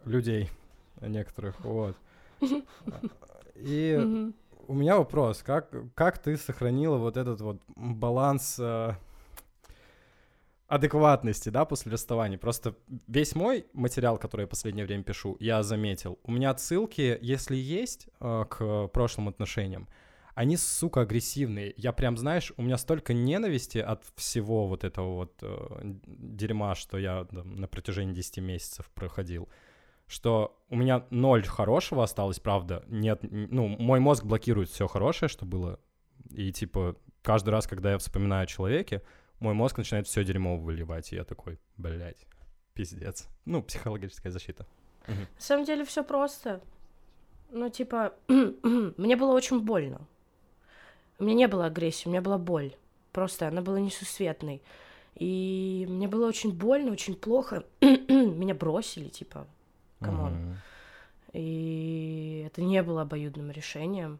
[0.03, 0.49] людей
[1.01, 1.97] некоторых, вот.
[3.55, 4.31] И
[4.67, 5.43] у меня вопрос.
[5.43, 8.93] Как, как ты сохранила вот этот вот баланс э,
[10.67, 12.37] адекватности, да, после расставания?
[12.37, 12.75] Просто
[13.07, 18.07] весь мой материал, который я последнее время пишу, я заметил, у меня отсылки, если есть
[18.19, 19.87] э, к прошлым отношениям,
[20.35, 21.73] они, сука, агрессивные.
[21.77, 26.97] Я прям, знаешь, у меня столько ненависти от всего вот этого вот э, дерьма, что
[26.97, 29.47] я да, на протяжении 10 месяцев проходил
[30.07, 32.83] что у меня ноль хорошего осталось, правда.
[32.87, 35.79] Нет, ну, мой мозг блокирует все хорошее, что было.
[36.31, 39.01] И, типа, каждый раз, когда я вспоминаю о человеке,
[39.39, 41.11] мой мозг начинает все дерьмо выливать.
[41.11, 42.27] И я такой, блядь,
[42.73, 43.27] пиздец.
[43.45, 44.65] Ну, психологическая защита.
[45.07, 46.61] На самом деле все просто.
[47.51, 50.01] Ну, типа, мне было очень больно.
[51.19, 52.75] У меня не было агрессии, у меня была боль.
[53.11, 54.61] Просто она была несусветной.
[55.15, 57.63] И мне было очень больно, очень плохо.
[57.81, 59.47] меня бросили, типа,
[59.99, 60.33] come on.
[60.33, 60.55] Mm-hmm.
[61.33, 64.19] И это не было обоюдным решением.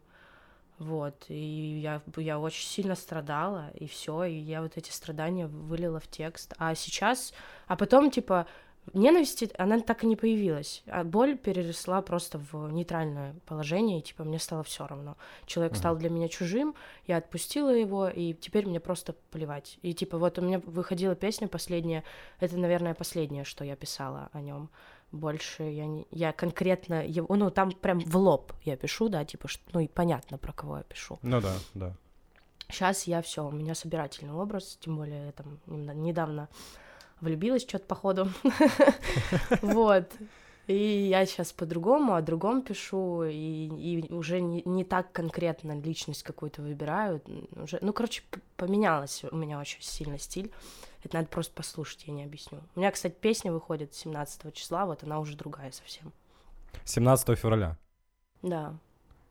[0.78, 6.00] Вот, и я, я очень сильно страдала, и все, и я вот эти страдания вылила
[6.00, 6.52] в текст.
[6.58, 7.32] А сейчас,
[7.66, 8.46] а потом, типа,
[8.92, 14.22] Ненависть, она так и не появилась, а боль переросла просто в нейтральное положение, и, типа,
[14.22, 15.16] мне стало все равно.
[15.44, 15.78] Человек uh-huh.
[15.78, 16.74] стал для меня чужим,
[17.06, 19.78] я отпустила его, и теперь мне просто плевать.
[19.82, 22.04] И, типа, вот у меня выходила песня последняя,
[22.38, 24.70] это, наверное, последнее, что я писала о нем.
[25.16, 26.06] Больше я не...
[26.10, 27.34] Я конкретно его...
[27.34, 29.62] Ну, там прям в лоб я пишу, да, типа, что...
[29.72, 31.18] ну, и понятно, про кого я пишу.
[31.22, 31.94] Ну да, да.
[32.68, 36.48] Сейчас я все, у меня собирательный образ, тем более я там недавно
[37.20, 38.28] влюбилась что-то походу.
[39.62, 40.10] Вот.
[40.66, 46.24] И я сейчас по-другому, о другом пишу, и, и уже не, не так конкретно личность
[46.24, 47.22] какую-то выбираю.
[47.52, 48.22] Уже, ну, короче,
[48.56, 50.50] поменялась у меня очень сильно стиль.
[51.04, 52.58] Это надо просто послушать, я не объясню.
[52.74, 56.12] У меня, кстати, песня выходит 17 числа, вот она уже другая совсем.
[56.84, 57.76] 17 февраля?
[58.42, 58.74] Да.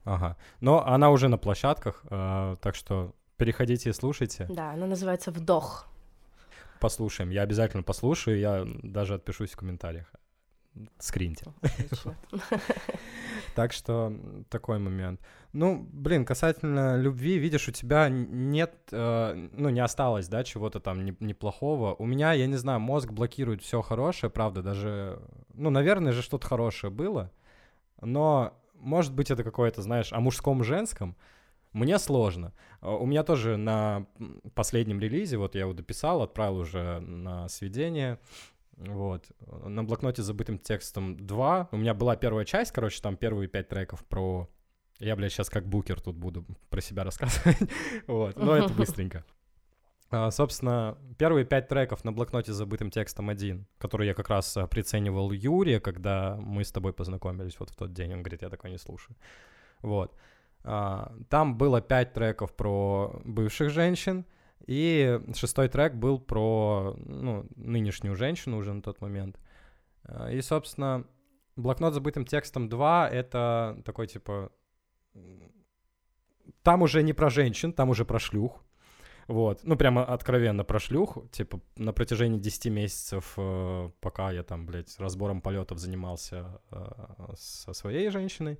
[0.05, 0.37] Ага.
[0.61, 4.47] Но она уже на площадках, э, так что переходите и слушайте.
[4.49, 5.87] Да, она называется «Вдох»
[6.79, 7.31] послушаем.
[7.31, 10.05] Я обязательно послушаю, я даже отпишусь в комментариях.
[10.99, 11.45] Скриньте.
[13.55, 14.13] Так что
[14.49, 15.21] такой момент.
[15.53, 21.05] Ну, блин, касательно любви, видишь, у тебя нет, э, ну, не осталось, да, чего-то там
[21.05, 21.95] неплохого.
[21.97, 25.21] У меня, я не знаю, мозг блокирует все хорошее, правда, даже,
[25.53, 27.31] ну, наверное же что-то хорошее было,
[28.01, 31.15] но, может быть, это какое-то, знаешь, о мужском-женском,
[31.75, 32.53] мне сложно.
[32.81, 34.05] А, у меня тоже на
[34.53, 38.17] последнем релизе, вот я его дописал, отправил уже на сведение,
[38.77, 39.25] вот.
[39.63, 41.69] На блокноте с забытым текстом 2.
[41.71, 44.49] У меня была первая часть, короче, там первые пять треков про...
[44.99, 47.57] Я, блядь, сейчас как букер тут буду про себя рассказывать.
[48.07, 49.25] вот, но это быстренько.
[50.09, 54.55] А, собственно, первые пять треков на блокноте с забытым текстом один, который я как раз
[54.55, 58.13] а, приценивал Юре, когда мы с тобой познакомились вот в тот день.
[58.13, 59.17] Он говорит, я такой не слушаю.
[59.81, 60.15] Вот.
[60.63, 64.25] А, там было пять треков про бывших женщин,
[64.65, 69.39] и шестой трек был про ну, нынешнюю женщину уже на тот момент.
[70.03, 71.05] А, и, собственно,
[71.55, 74.51] блокнот с забытым текстом 2— это такой, типа...
[76.61, 78.63] Там уже не про женщин, там уже про шлюх.
[79.27, 84.67] Вот, ну прямо откровенно про шлюх, типа на протяжении 10 месяцев, э, пока я там,
[84.67, 88.59] блядь, разбором полетов занимался э, со своей женщиной,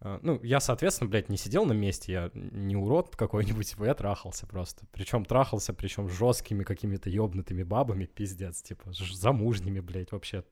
[0.00, 4.46] ну, я, соответственно, блядь, не сидел на месте, я не урод какой-нибудь, типа, я трахался
[4.46, 4.84] просто.
[4.92, 10.44] Причем трахался, причем жесткими какими-то ёбнутыми бабами, пиздец, типа, замужними, блядь, вообще.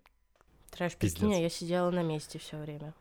[0.71, 1.37] Трэш, пиздец.
[1.37, 2.95] я сидела на месте все время.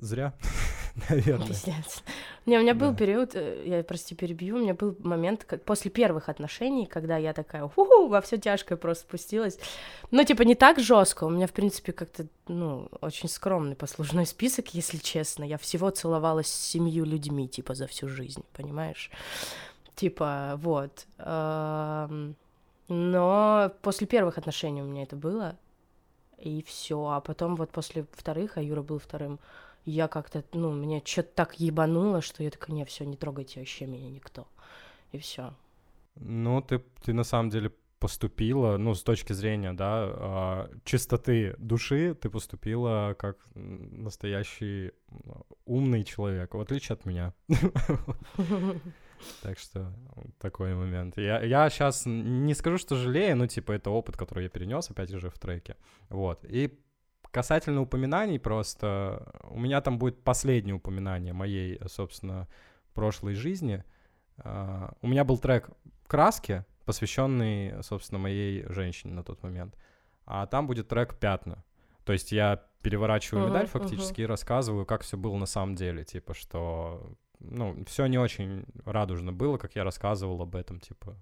[0.00, 0.34] Зря,
[1.08, 1.48] наверное.
[1.48, 2.02] Пиздец.
[2.46, 2.96] Не, у меня был да.
[2.96, 7.32] период, э, я, прости, перебью, у меня был момент, как после первых отношений, когда я
[7.32, 9.58] такая, уху, во все тяжкое просто спустилась.
[10.10, 11.24] Ну, типа, не так жестко.
[11.24, 15.44] У меня, в принципе, как-то, ну, очень скромный послужной список, если честно.
[15.44, 19.10] Я всего целовалась с семью людьми, типа, за всю жизнь, понимаешь?
[19.94, 21.06] Типа, вот.
[22.88, 25.56] Но после первых отношений у меня это было,
[26.38, 27.04] и все.
[27.06, 29.40] А потом вот после вторых, а Юра был вторым,
[29.86, 33.86] я как-то, ну, меня что-то так ебануло, что я такая, не, все, не трогайте вообще
[33.86, 34.48] меня никто.
[35.12, 35.54] И все.
[36.16, 42.14] Ну, ты, ты на самом деле поступила, ну, с точки зрения, да, э, чистоты души,
[42.14, 44.92] ты поступила как настоящий
[45.64, 47.32] умный человек, в отличие от меня.
[49.42, 49.94] Так что
[50.38, 51.16] такой момент.
[51.16, 55.08] Я, я сейчас не скажу, что жалею, но типа это опыт, который я перенес, опять
[55.08, 55.76] же, в треке.
[56.10, 56.44] Вот.
[56.44, 56.78] И
[57.36, 62.48] Касательно упоминаний просто, у меня там будет последнее упоминание моей, собственно,
[62.94, 63.84] прошлой жизни.
[64.38, 65.68] Uh, у меня был трек
[66.06, 69.76] «Краски», посвященный, собственно, моей женщине на тот момент.
[70.24, 71.62] А там будет трек «Пятна».
[72.04, 74.24] То есть я переворачиваю uh-huh, медаль фактически uh-huh.
[74.24, 76.04] и рассказываю, как все было на самом деле.
[76.04, 77.06] Типа, что,
[77.38, 81.14] ну, все не очень радужно было, как я рассказывал об этом, типа,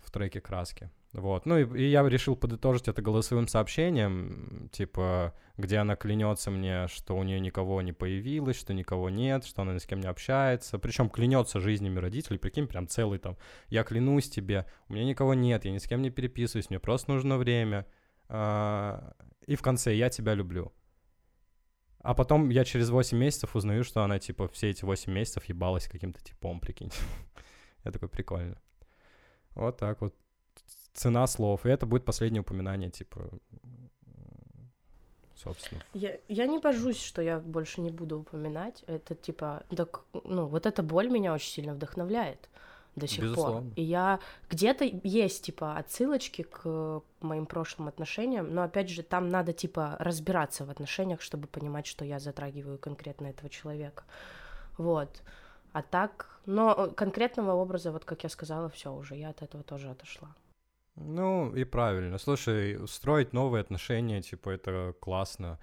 [0.00, 0.90] в треке «Краски».
[1.12, 1.46] Вот.
[1.46, 7.16] Ну и, и я решил подытожить это голосовым сообщением, типа, где она клянется мне, что
[7.16, 10.78] у нее никого не появилось, что никого нет, что она ни с кем не общается.
[10.78, 13.38] Причем клянется жизнями родителей, прикинь, прям целый там.
[13.68, 17.10] Я клянусь тебе, у меня никого нет, я ни с кем не переписываюсь, мне просто
[17.10, 17.86] нужно время.
[18.28, 19.14] А,
[19.46, 20.72] и в конце я тебя люблю.
[22.00, 25.88] А потом я через 8 месяцев узнаю, что она, типа, все эти 8 месяцев ебалась
[25.88, 26.92] каким-то типом, прикинь.
[27.84, 28.60] Я такой, прикольно.
[29.54, 30.14] Вот так вот
[30.98, 31.64] цена слов.
[31.64, 33.30] И это будет последнее упоминание, типа,
[35.34, 35.82] собственно.
[35.94, 38.84] Я, я не божусь, что я больше не буду упоминать.
[38.86, 42.48] Это типа, так, ну, вот эта боль меня очень сильно вдохновляет
[42.96, 43.70] до сих Безусловно.
[43.70, 43.72] пор.
[43.76, 44.18] И я
[44.50, 50.64] где-то есть типа отсылочки к моим прошлым отношениям, но опять же там надо типа разбираться
[50.64, 54.02] в отношениях, чтобы понимать, что я затрагиваю конкретно этого человека.
[54.76, 55.22] Вот.
[55.72, 59.90] А так, но конкретного образа, вот как я сказала, все уже, я от этого тоже
[59.90, 60.34] отошла.
[61.00, 62.18] Ну, и правильно.
[62.18, 65.58] Слушай, строить новые отношения, типа, это классно.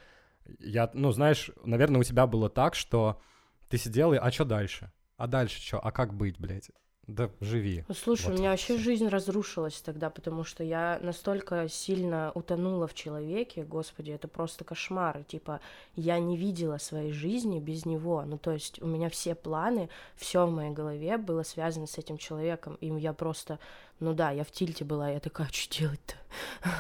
[0.60, 3.22] Я, ну, знаешь, наверное, у тебя было так, что
[3.68, 4.92] ты сидел и, а что дальше?
[5.18, 5.80] А дальше что?
[5.80, 6.72] А как быть, блядь?
[7.08, 7.84] Да живи.
[7.96, 12.96] Слушай, Вот у меня вообще жизнь разрушилась тогда, потому что я настолько сильно утонула в
[12.96, 15.24] человеке, господи, это просто кошмар.
[15.26, 15.62] Типа,
[15.96, 18.24] я не видела своей жизни без него.
[18.26, 22.18] Ну, то есть, у меня все планы, все в моей голове было связано с этим
[22.18, 22.76] человеком.
[22.82, 23.60] И я просто,
[24.00, 26.16] ну да, я в тильте была, я такая, что делать-то?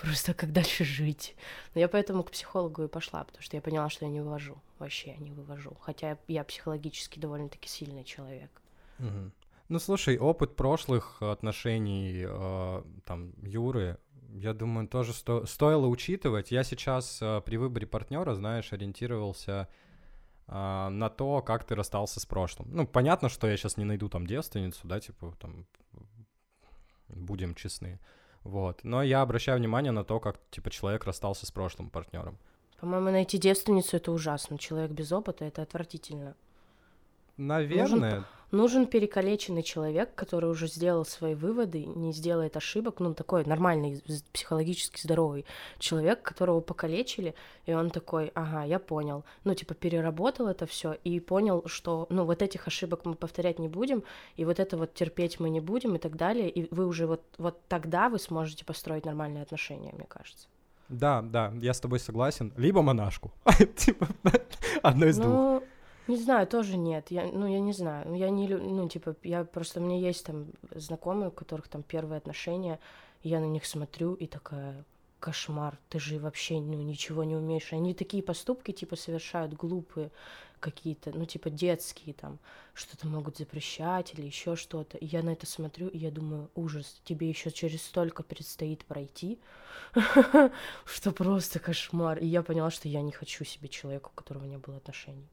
[0.02, 1.36] Просто как дальше жить?
[1.76, 4.58] Но я поэтому к психологу и пошла, потому что я поняла, что я не вывожу.
[4.80, 5.76] Вообще я не вывожу.
[5.82, 8.49] Хотя я психологически довольно-таки сильный человек.
[8.97, 9.32] Мгм.
[9.72, 13.99] Ну, слушай, опыт прошлых отношений э, там Юры,
[14.34, 16.51] я думаю, тоже сто- стоило учитывать.
[16.51, 19.69] Я сейчас э, при выборе партнера, знаешь, ориентировался
[20.45, 22.67] а, на то, как ты расстался с прошлым.
[22.76, 25.65] Ну, понятно, что я сейчас не найду там девственницу, да, типа там
[27.07, 28.01] будем честны.
[28.43, 28.84] Вот.
[28.84, 32.38] Но я обращаю внимание на то, как типа человек расстался с прошлым партнером.
[32.82, 34.57] По-моему, найти девственницу это ужасно.
[34.57, 36.36] Человек без опыта это отвратительно.
[37.38, 38.26] Наверное, Нужен
[38.86, 42.99] перекалеченный человек, который уже сделал свои выводы, не сделает ошибок.
[42.99, 45.45] Ну, такой нормальный, психологически здоровый
[45.80, 47.34] человек, которого покалечили,
[47.66, 49.24] и он такой, ага, я понял.
[49.45, 53.70] Ну, типа, переработал это все и понял, что, ну, вот этих ошибок мы повторять не
[53.70, 54.04] будем,
[54.36, 56.49] и вот это вот терпеть мы не будем и так далее.
[56.49, 60.47] И вы уже вот, вот тогда вы сможете построить нормальные отношения, мне кажется.
[60.89, 62.52] да, да, я с тобой согласен.
[62.58, 63.32] Либо монашку.
[63.78, 64.08] Типа,
[64.84, 65.64] одно из двух.
[66.08, 67.12] Не знаю, тоже нет.
[67.12, 68.14] Я, ну, я не знаю.
[68.16, 71.84] Я не, лю- ну, типа, я просто, у меня есть там знакомые, у которых там
[71.84, 72.80] первые отношения,
[73.24, 74.84] и я на них смотрю и такая,
[75.20, 77.72] кошмар, ты же вообще, ну, ничего не умеешь.
[77.72, 80.12] Они такие поступки, типа, совершают глупые
[80.60, 82.39] какие-то, ну, типа, детские там,
[82.74, 84.97] что-то могут запрещать или еще что-то.
[84.97, 89.39] И я на это смотрю, и я думаю, ужас, тебе еще через столько предстоит пройти,
[90.86, 92.18] что просто кошмар.
[92.20, 95.30] И я поняла, что я не хочу себе человека, у которого не было отношений.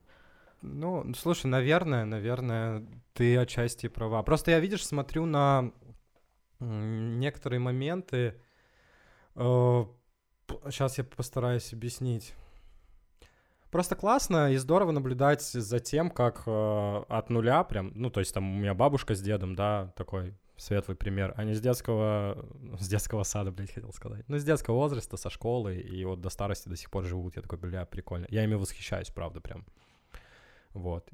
[0.63, 4.23] Ну, слушай, наверное, наверное, ты отчасти права.
[4.23, 5.73] Просто я, видишь, смотрю на
[6.61, 8.41] некоторые моменты.
[9.35, 12.35] Сейчас я постараюсь объяснить.
[13.71, 18.33] Просто классно и здорово наблюдать за тем, как э, от нуля прям, ну, то есть
[18.33, 22.47] там у меня бабушка с дедом, да, такой светлый пример, они с детского,
[22.81, 26.31] с детского сада, блядь, хотел сказать, ну, с детского возраста, со школы, и вот до
[26.31, 28.27] старости до сих пор живут, я такой, бля, прикольно.
[28.31, 29.67] Я ими восхищаюсь, правда, прям.
[30.75, 31.09] Вот.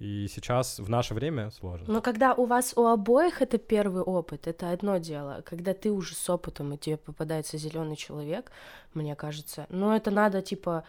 [0.00, 1.92] И сейчас в наше время сложно.
[1.92, 5.42] Но когда у вас у обоих это первый опыт, это одно дело.
[5.44, 8.50] Когда ты уже с опытом, и тебе попадается зеленый человек,
[8.94, 10.84] мне кажется, ну это надо типа,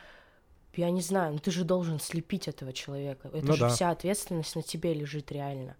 [0.75, 3.29] я не знаю, ну ты же должен слепить этого человека.
[3.33, 3.69] Это Ну же да.
[3.69, 5.75] вся ответственность на тебе лежит реально.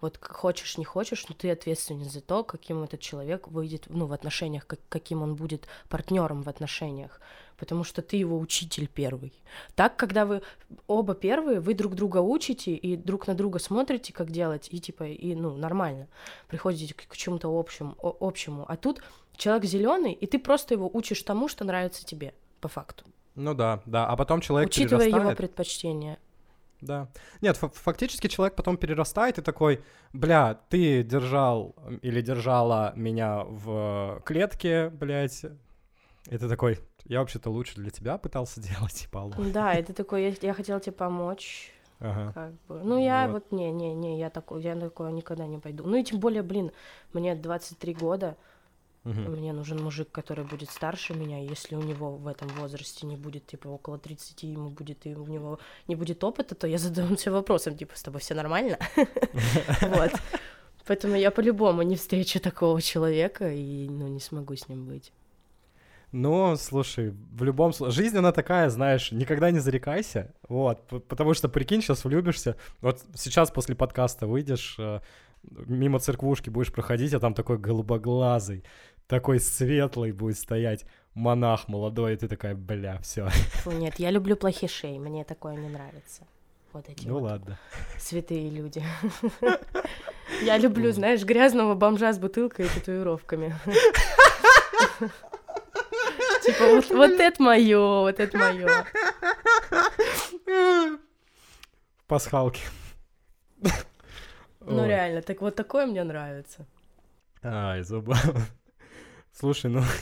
[0.00, 4.12] Вот хочешь, не хочешь, но ты ответственен за то, каким этот человек выйдет, ну, в
[4.12, 7.20] отношениях, как- каким он будет партнером в отношениях.
[7.56, 9.32] Потому что ты его учитель первый.
[9.74, 10.42] Так, когда вы
[10.86, 15.04] оба первые, вы друг друга учите и друг на друга смотрите, как делать, и типа,
[15.08, 16.06] и, ну, нормально.
[16.46, 18.64] Приходите к, к чему-то общему, общему.
[18.68, 19.02] А тут
[19.36, 23.04] человек зеленый, и ты просто его учишь тому, что нравится тебе, по факту.
[23.34, 24.06] Ну да, да.
[24.06, 25.38] А потом человек Учитывая его перерастает.
[25.38, 26.18] предпочтения.
[26.80, 27.08] Да.
[27.40, 34.22] Нет, фа- фактически человек потом перерастает и такой, бля, ты держал или держала меня в
[34.24, 35.44] клетке, блядь.
[36.30, 39.32] И ты такой, я вообще-то лучше для тебя пытался делать, алло.
[39.52, 42.32] Да, и ты такой, я, я хотела тебе помочь, Ага.
[42.32, 42.80] как бы.
[42.84, 43.32] Ну, я Вот.
[43.32, 45.84] вот, не, не, не, я такой, я такое никогда не пойду.
[45.86, 46.70] Ну, и тем более, блин,
[47.12, 48.36] мне 23 года,
[49.08, 49.32] Мгм.
[49.32, 53.46] Мне нужен мужик, который будет старше меня, если у него в этом возрасте не будет,
[53.46, 57.32] типа, около 30, ему будет, и у него не будет опыта, то я задам себе
[57.32, 58.78] вопросом, типа, с тобой все нормально?
[59.80, 60.12] Вот.
[60.86, 65.12] Поэтому я по-любому не встречу такого человека и, ну, не смогу с ним быть.
[66.12, 71.48] Ну, слушай, в любом случае, жизнь она такая, знаешь, никогда не зарекайся, вот, потому что,
[71.48, 75.00] прикинь, сейчас влюбишься, вот сейчас после подкаста выйдешь, э,
[75.42, 78.64] мимо церквушки будешь проходить, а там такой голубоглазый,
[79.08, 80.84] такой светлый будет стоять
[81.14, 83.28] монах молодой, и ты такая, бля, все.
[83.64, 86.22] Фу, нет, я люблю плохишей, мне такое не нравится.
[86.72, 87.58] Вот эти Ну вот ладно.
[87.98, 88.84] святые люди.
[90.42, 93.56] Я люблю, знаешь, грязного бомжа с бутылкой и татуировками.
[96.42, 98.68] Типа, вот, вот это мое, вот это мое.
[102.06, 102.60] Пасхалки.
[104.60, 106.66] Ну реально, так вот такое мне нравится.
[107.42, 108.46] Ай, забавно.
[109.38, 109.82] Слушай, ну...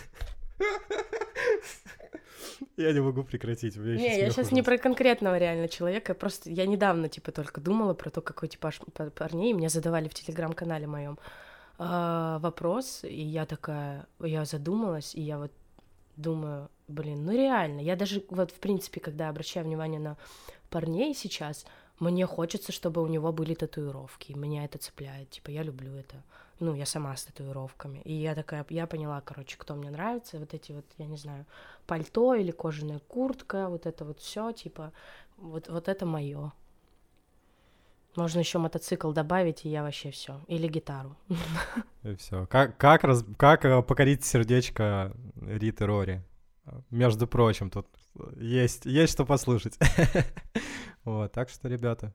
[2.79, 3.77] Я не могу прекратить.
[3.77, 7.95] меня Не, я сейчас не про конкретного реально человека, просто я недавно, типа, только думала
[7.95, 8.81] про то, какой типаж
[9.15, 11.19] парней мне задавали в телеграм-канале моем.
[11.79, 15.53] э, вопрос, и я такая, я задумалась, и я вот
[16.17, 20.17] думаю, блин, ну реально, я даже вот в принципе, когда обращаю внимание на
[20.71, 21.67] парней сейчас,
[21.99, 26.23] мне хочется, чтобы у него были татуировки, меня это цепляет, типа я люблю это,
[26.61, 30.53] ну я сама с татуировками, и я такая, я поняла, короче, кто мне нравится, вот
[30.53, 31.47] эти вот, я не знаю,
[31.87, 34.93] пальто или кожаная куртка, вот это вот все, типа,
[35.37, 36.53] вот вот это мое.
[38.17, 40.41] Можно еще мотоцикл добавить, и я вообще все.
[40.49, 41.15] Или гитару.
[42.03, 42.47] И все.
[42.47, 46.25] Как, как, раз, как э, покорить сердечко Риты Рори?
[46.91, 47.87] Между прочим, тут
[48.37, 49.79] есть, есть что послушать.
[51.07, 52.13] вот, так что, ребята,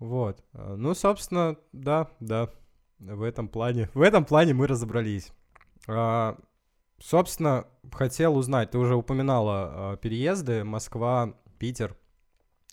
[0.00, 0.42] вот.
[0.52, 2.48] Ну, собственно, да, да,
[2.98, 5.32] в этом плане, в этом плане мы разобрались.
[5.86, 6.36] А,
[6.98, 9.52] собственно, хотел узнать, ты уже упоминала
[9.92, 11.96] а, переезды Москва, Питер.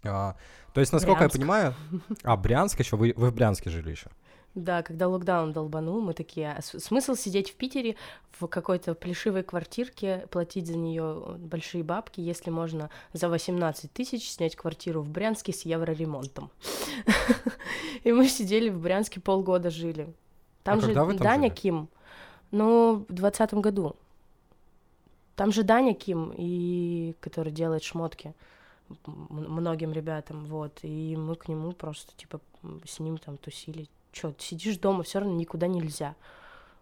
[0.04, 0.36] А,
[0.74, 1.36] то есть, насколько Брянск.
[1.36, 1.76] я понимаю...
[2.24, 2.98] А, Брянск еще?
[2.98, 4.10] Вы, вы в Брянске жили еще?
[4.56, 7.98] Да, когда локдаун долбанул, мы такие, а смысл сидеть в Питере
[8.32, 14.56] в какой-то плешивой квартирке, платить за нее большие бабки, если можно за 18 тысяч снять
[14.56, 16.50] квартиру в Брянске с евроремонтом.
[18.04, 20.14] И мы сидели в Брянске полгода жили.
[20.64, 21.90] Там а же Даня Ким,
[22.52, 23.98] ну, в двадцатом году.
[25.36, 28.34] Там же Даня Ким, и который делает шмотки
[29.06, 32.40] многим ребятам, вот, и мы к нему просто, типа,
[32.86, 33.88] с ним там тусили.
[34.16, 36.16] Чё, сидишь дома, все равно никуда нельзя.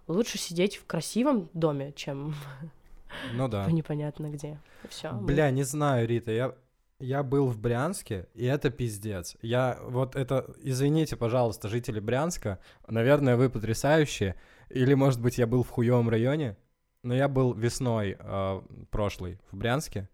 [0.07, 2.35] Лучше сидеть в красивом доме, чем
[3.33, 3.65] ну да.
[3.71, 4.59] непонятно где.
[4.87, 5.11] Все.
[5.11, 6.55] Бля, не знаю, Рита, я
[6.99, 9.35] я был в Брянске, и это пиздец.
[9.41, 14.35] Я вот это, извините, пожалуйста, жители Брянска, наверное, вы потрясающие,
[14.69, 16.55] или, может быть, я был в хуевом районе,
[17.01, 20.07] но я был весной э, прошлой в Брянске,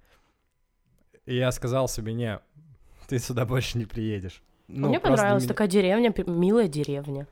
[1.26, 2.40] и я сказал себе, не,
[3.08, 4.42] ты сюда больше не приедешь.
[4.70, 5.50] Ну, Мне понравилась меня...
[5.50, 7.28] такая деревня, милая деревня.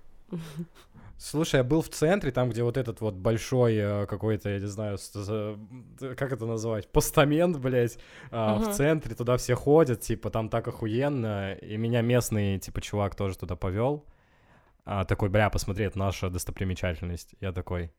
[1.19, 4.67] Слушай, я был в центре, там, где вот этот вот большой э, какой-то, я не
[4.67, 4.97] знаю,
[6.15, 7.97] как это называть, постамент, блядь,
[8.29, 8.59] uh-huh.
[8.59, 13.35] в центре, туда все ходят, типа, там так охуенно, и меня местный, типа, чувак тоже
[13.35, 14.05] туда повел.
[14.85, 17.33] А, такой, бля, посмотри, это наша достопримечательность.
[17.41, 17.91] Я такой,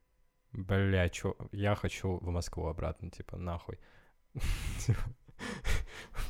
[0.53, 3.79] бля, чё, я хочу в Москву обратно, типа, нахуй.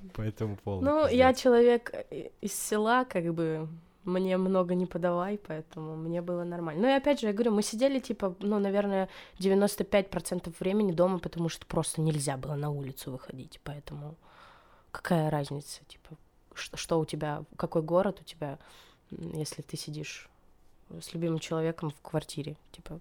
[0.15, 0.87] По этому поводу.
[0.87, 1.93] Ну, я человек
[2.41, 3.69] из села, как бы,
[4.05, 6.83] мне много не подавай, поэтому мне было нормально.
[6.83, 11.49] Ну и опять же, я говорю, мы сидели, типа, ну, наверное, 95% времени дома, потому
[11.49, 14.17] что просто нельзя было на улицу выходить, поэтому
[14.91, 16.17] какая разница, типа,
[16.55, 18.59] что, что у тебя, какой город у тебя,
[19.11, 20.29] если ты сидишь
[20.91, 23.01] с любимым человеком в квартире, типа.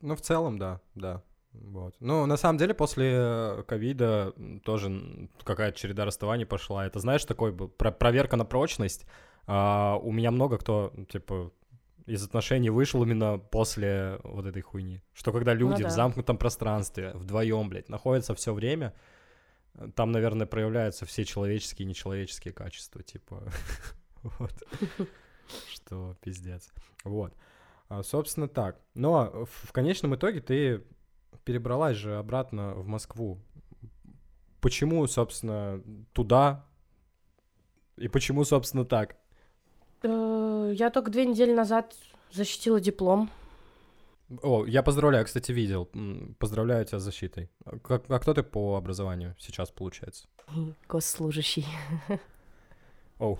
[0.00, 1.22] Ну, в целом, да, да.
[1.52, 1.94] Вот.
[2.00, 4.34] Ну, на самом деле, после ковида
[4.64, 6.86] тоже какая-то череда расставаний пошла.
[6.86, 9.06] Это, знаешь, такой был про проверка на прочность.
[9.46, 11.52] А, у меня много кто, типа,
[12.06, 15.02] из отношений вышел именно после вот этой хуйни.
[15.12, 15.88] Что когда люди ну, да.
[15.88, 18.94] в замкнутом пространстве вдвоем, блядь, находятся все время,
[19.94, 23.44] там, наверное, проявляются все человеческие и нечеловеческие качества, типа,
[24.22, 24.54] вот.
[25.70, 26.72] Что пиздец.
[27.04, 27.34] Вот.
[27.88, 28.80] А, собственно, так.
[28.94, 30.82] Но в конечном итоге ты
[31.44, 33.38] перебралась же обратно в Москву.
[34.60, 36.64] Почему, собственно, туда?
[37.96, 39.16] И почему, собственно, так?
[40.02, 41.94] Э, я только две недели назад
[42.30, 43.30] защитила диплом.
[44.42, 45.90] О, я поздравляю, кстати, видел.
[46.38, 47.50] Поздравляю тебя с защитой.
[47.82, 50.26] Как, а кто ты по образованию сейчас, получается?
[50.88, 51.66] Госслужащий.
[53.18, 53.38] Оу.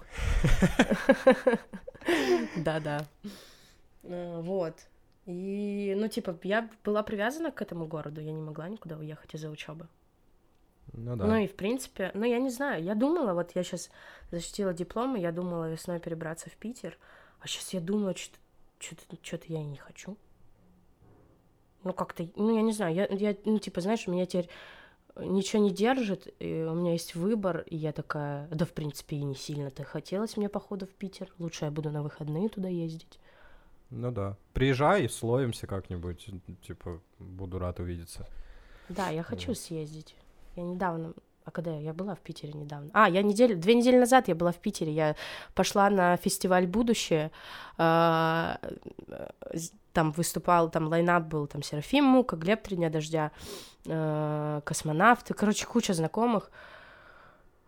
[2.57, 3.07] Да-да.
[4.03, 4.75] Э, вот.
[5.27, 9.51] И, ну, типа, я была привязана к этому городу, я не могла никуда уехать из-за
[9.51, 9.89] учебы.
[10.93, 11.27] Ну да.
[11.27, 13.91] Ну и в принципе, ну я не знаю, я думала, вот я сейчас
[14.31, 16.99] защитила диплом, и я думала весной перебраться в Питер,
[17.41, 20.17] а сейчас я думаю, что-то, я и не хочу.
[21.85, 24.51] Ну как-то, ну я не знаю, я, я, ну типа, знаешь, меня теперь
[25.17, 29.23] ничего не держит, и у меня есть выбор, и я такая, да в принципе и
[29.23, 33.19] не сильно-то хотелось мне походу в Питер, лучше я буду на выходные туда ездить.
[33.95, 34.37] Ну да.
[34.55, 36.31] Приезжай, словимся как-нибудь.
[36.67, 38.27] Типа, буду рад увидеться.
[38.89, 39.59] Да, я хочу вот.
[39.59, 40.17] съездить.
[40.57, 41.13] Я недавно...
[41.45, 41.81] А когда я?
[41.81, 42.91] Я была в Питере недавно.
[42.95, 43.57] А, я неделю...
[43.57, 44.93] Две недели назад я была в Питере.
[44.93, 45.17] Я
[45.55, 47.31] пошла на фестиваль «Будущее».
[47.77, 48.59] А,
[49.93, 53.31] там выступал, там лайнап был, там Серафим Мука, Глеб «Три дня дождя»,
[53.89, 55.35] а, космонавты.
[55.35, 56.51] Короче, куча знакомых.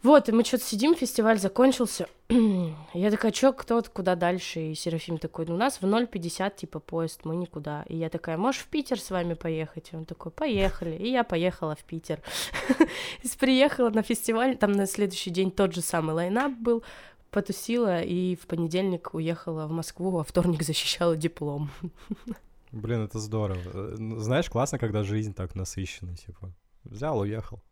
[0.05, 2.07] Вот, и мы что-то сидим, фестиваль закончился.
[2.29, 4.61] я такая, чё, кто, куда дальше?
[4.61, 7.85] И Серафим такой, ну, у нас в 0.50, типа, поезд, мы никуда.
[7.89, 9.89] И я такая, можешь в Питер с вами поехать?
[9.93, 10.95] И он такой, поехали.
[10.95, 12.21] И я поехала в Питер.
[13.23, 16.85] и приехала на фестиваль, там на следующий день тот же самый лайнап был,
[17.31, 21.71] потусила, и в понедельник уехала в Москву, а вторник защищала диплом.
[22.73, 23.59] Блин, это здорово.
[23.73, 26.53] Э, знаешь, классно, когда жизнь так насыщена, типа.
[26.85, 27.63] Взял, уехал.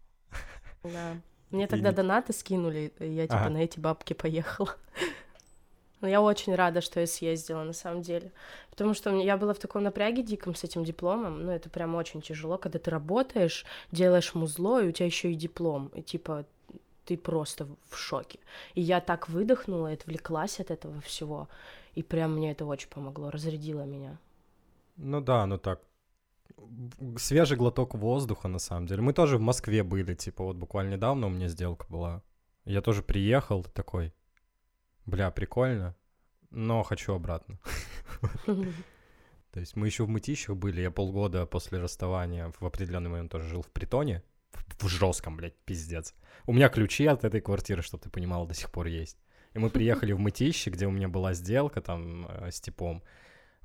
[0.82, 1.16] Да.
[1.52, 1.94] Мне тогда и...
[1.94, 3.50] донаты скинули, и я типа ага.
[3.50, 4.74] на эти бабки поехала.
[6.00, 8.32] Но я очень рада, что я съездила, на самом деле.
[8.70, 11.44] Потому что я была в таком напряге диком с этим дипломом.
[11.44, 15.36] Ну, это прям очень тяжело, когда ты работаешь, делаешь музло, и у тебя еще и
[15.36, 15.92] диплом.
[15.94, 16.44] И типа
[17.04, 18.40] ты просто в шоке.
[18.74, 21.48] И я так выдохнула, отвлеклась от этого всего.
[21.94, 24.18] И прям мне это очень помогло, разрядило меня.
[24.96, 25.80] Ну да, ну так.
[27.16, 29.02] Свежий глоток воздуха, на самом деле.
[29.02, 32.22] Мы тоже в Москве были, типа, вот буквально недавно у меня сделка была.
[32.64, 34.12] Я тоже приехал такой,
[35.06, 35.96] бля, прикольно,
[36.50, 37.58] но хочу обратно.
[39.52, 43.48] То есть мы еще в мытищах были, я полгода после расставания в определенный момент тоже
[43.48, 44.22] жил в притоне,
[44.80, 46.14] в жестком, блядь, пиздец.
[46.46, 49.18] У меня ключи от этой квартиры, чтобы ты понимал, до сих пор есть.
[49.54, 53.02] И мы приехали в мытище, где у меня была сделка там э, с типом.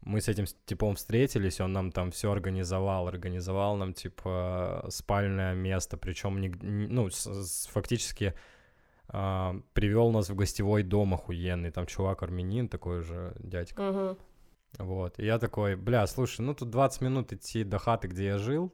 [0.07, 5.97] Мы с этим типом встретились, он нам там все организовал, организовал нам типа спальное место,
[5.97, 8.33] причем ну с, с, фактически
[9.09, 13.81] а, привел нас в гостевой дом охуенный, там чувак армянин такой же дядька.
[13.81, 14.17] Uh-huh.
[14.79, 18.37] Вот, и я такой, бля, слушай, ну тут 20 минут идти до хаты, где я
[18.37, 18.73] жил,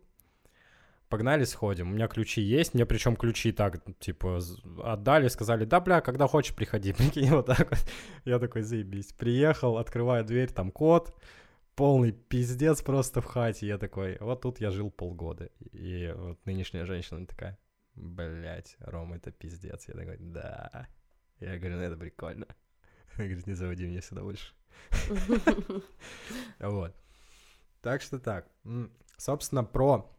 [1.09, 4.39] погнали сходим, у меня ключи есть, мне причем ключи так, типа,
[4.83, 7.85] отдали, сказали, да, бля, когда хочешь, приходи, прикинь, вот так вот.
[8.25, 11.15] Я такой, заебись, приехал, открываю дверь, там кот,
[11.75, 16.85] полный пиздец просто в хате, я такой, вот тут я жил полгода, и вот нынешняя
[16.85, 17.57] женщина такая,
[17.95, 19.87] Блять, Рома, это пиздец.
[19.87, 20.87] Я такой, да.
[21.39, 22.47] Я говорю, ну это прикольно.
[23.15, 24.53] Она говорит, не заводи меня сюда больше.
[26.59, 26.95] Вот.
[27.81, 28.47] Так что так.
[29.17, 30.09] Собственно, про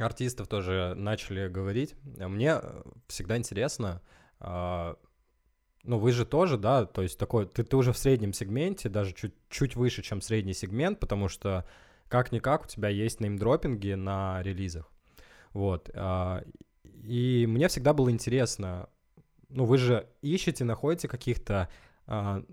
[0.00, 1.94] артистов тоже начали говорить.
[2.04, 2.60] Мне
[3.06, 4.02] всегда интересно,
[4.40, 4.96] а,
[5.84, 9.14] ну, вы же тоже, да, то есть такой, ты, ты уже в среднем сегменте, даже
[9.14, 11.66] чуть, чуть выше, чем средний сегмент, потому что
[12.08, 14.90] как-никак у тебя есть неймдропинги на релизах.
[15.52, 15.90] Вот.
[15.94, 16.44] А,
[16.84, 18.88] и мне всегда было интересно,
[19.48, 21.68] ну, вы же ищете, находите каких-то
[22.06, 22.44] а,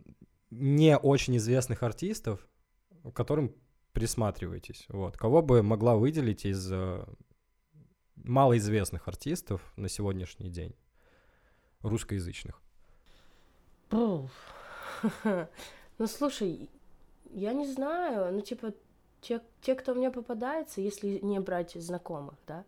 [0.49, 2.47] не очень известных артистов,
[3.13, 3.53] которым
[3.91, 4.85] присматриваетесь.
[4.89, 5.17] Вот.
[5.17, 6.71] Кого бы могла выделить из
[8.17, 10.75] малоизвестных артистов на сегодняшний день,
[11.81, 12.61] русскоязычных?
[15.97, 16.69] Ну, слушай,
[17.31, 18.73] я не знаю, ну, типа,
[19.21, 22.65] те, те, кто мне попадается, если не брать знакомых, да,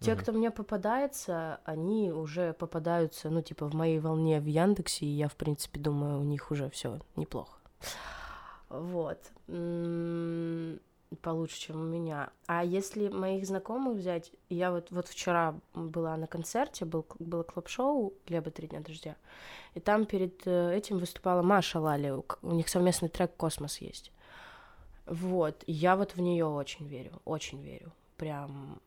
[0.00, 0.22] те, угу.
[0.22, 5.28] кто мне попадается, они уже попадаются, ну, типа, в моей волне в Яндексе, и я,
[5.28, 7.58] в принципе, думаю, у них уже все неплохо.
[8.68, 9.18] Вот.
[11.22, 12.30] Получше, чем у меня.
[12.46, 18.12] А если моих знакомых взять, я вот, вот вчера была на концерте, был, было клуб-шоу
[18.26, 19.14] Глеба «Три дня дождя»,
[19.74, 24.10] и там перед э, этим выступала Маша Лали, у них совместный трек «Космос» есть.
[25.06, 27.92] Вот, я вот в нее очень верю, очень верю.
[28.16, 28.80] Прям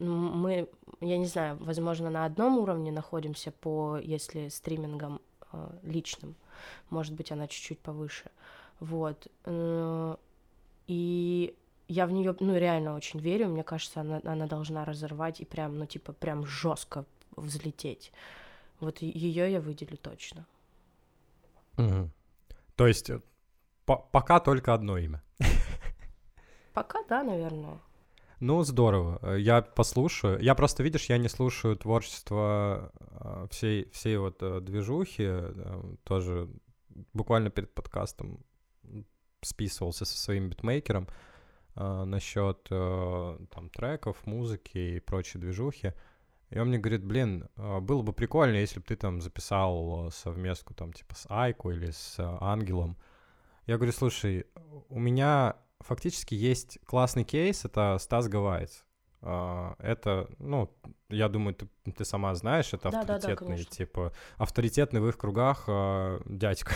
[0.00, 0.68] мы,
[1.00, 5.20] я не знаю, возможно, на одном уровне находимся по, если стримингам
[5.52, 6.34] э, личным,
[6.90, 8.30] может быть, она чуть-чуть повыше,
[8.80, 9.28] вот.
[10.90, 11.54] И
[11.86, 15.78] я в нее, ну, реально очень верю, мне кажется, она, она должна разорвать и прям,
[15.78, 17.04] ну, типа, прям жестко
[17.36, 18.12] взлететь.
[18.80, 20.46] Вот ее я выделю точно.
[21.78, 22.10] Угу.
[22.74, 23.20] То есть э,
[23.84, 25.22] по пока только одно имя.
[26.74, 27.78] Пока, да, наверное.
[28.40, 29.20] Ну, здорово.
[29.22, 30.40] Э, я послушаю.
[30.40, 35.30] Я просто, видишь, я не слушаю творчество э, всей, всей вот движухи.
[36.02, 36.48] Тоже
[37.12, 38.40] буквально перед подкастом
[39.42, 41.08] списывался со своим битмейкером
[41.74, 45.92] насчет там треков, музыки и прочей движухи.
[46.50, 50.92] И он мне говорит, блин, было бы прикольно, если бы ты там записал совместку там
[50.92, 52.96] типа с Айку или с Ангелом.
[53.66, 54.46] Я говорю, слушай,
[54.88, 58.84] у меня фактически есть классный кейс, это Стас Гавайц.
[59.22, 60.74] Это, ну,
[61.10, 65.18] я думаю, ты, ты сама знаешь, это да, авторитетный, да, да, типа, авторитетный в их
[65.18, 65.68] кругах
[66.24, 66.72] дядька,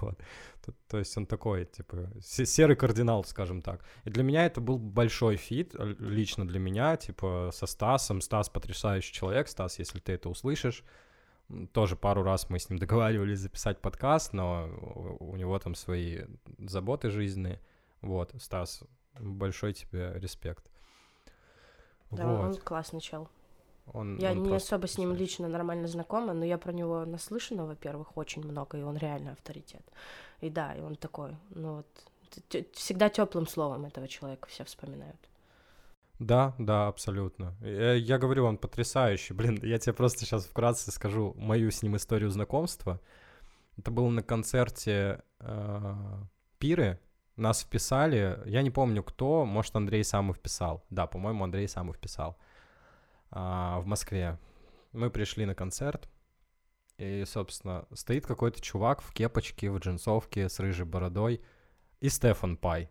[0.00, 0.18] вот.
[0.64, 3.84] То, то есть он такой, типа, серый кардинал, скажем так.
[4.04, 8.20] И для меня это был большой фит, лично для меня, типа, со Стасом.
[8.20, 10.84] Стас потрясающий человек, Стас, если ты это услышишь,
[11.72, 14.68] тоже пару раз мы с ним договаривались записать подкаст, но
[15.20, 16.24] у него там свои
[16.58, 17.60] заботы жизненные.
[18.00, 18.82] Вот, Стас,
[19.18, 20.70] большой тебе респект.
[22.10, 22.40] Да, вот.
[22.40, 23.28] он классный чел.
[23.92, 27.66] Он, я он не особо с ним лично нормально знакома, но я про него наслышана,
[27.66, 29.82] во-первых, очень много, и он реально авторитет.
[30.40, 31.86] И да, и он такой, ну вот,
[32.72, 35.18] всегда теплым словом этого человека все вспоминают.
[36.18, 37.54] Да, да, абсолютно.
[37.60, 39.32] Я, я говорю, он потрясающий.
[39.34, 43.00] Блин, я тебе просто сейчас вкратце скажу мою с ним историю знакомства.
[43.78, 45.94] Это было на концерте э,
[46.58, 47.00] Пиры
[47.36, 50.84] нас вписали, я не помню кто, может, Андрей Самов вписал.
[50.90, 52.36] Да, по-моему, Андрей Самов вписал
[53.30, 54.38] а, в Москве.
[54.92, 56.08] Мы пришли на концерт,
[56.98, 61.40] и, собственно, стоит какой-то чувак в кепочке, в джинсовке с рыжей бородой,
[62.00, 62.90] и Стефан Пай.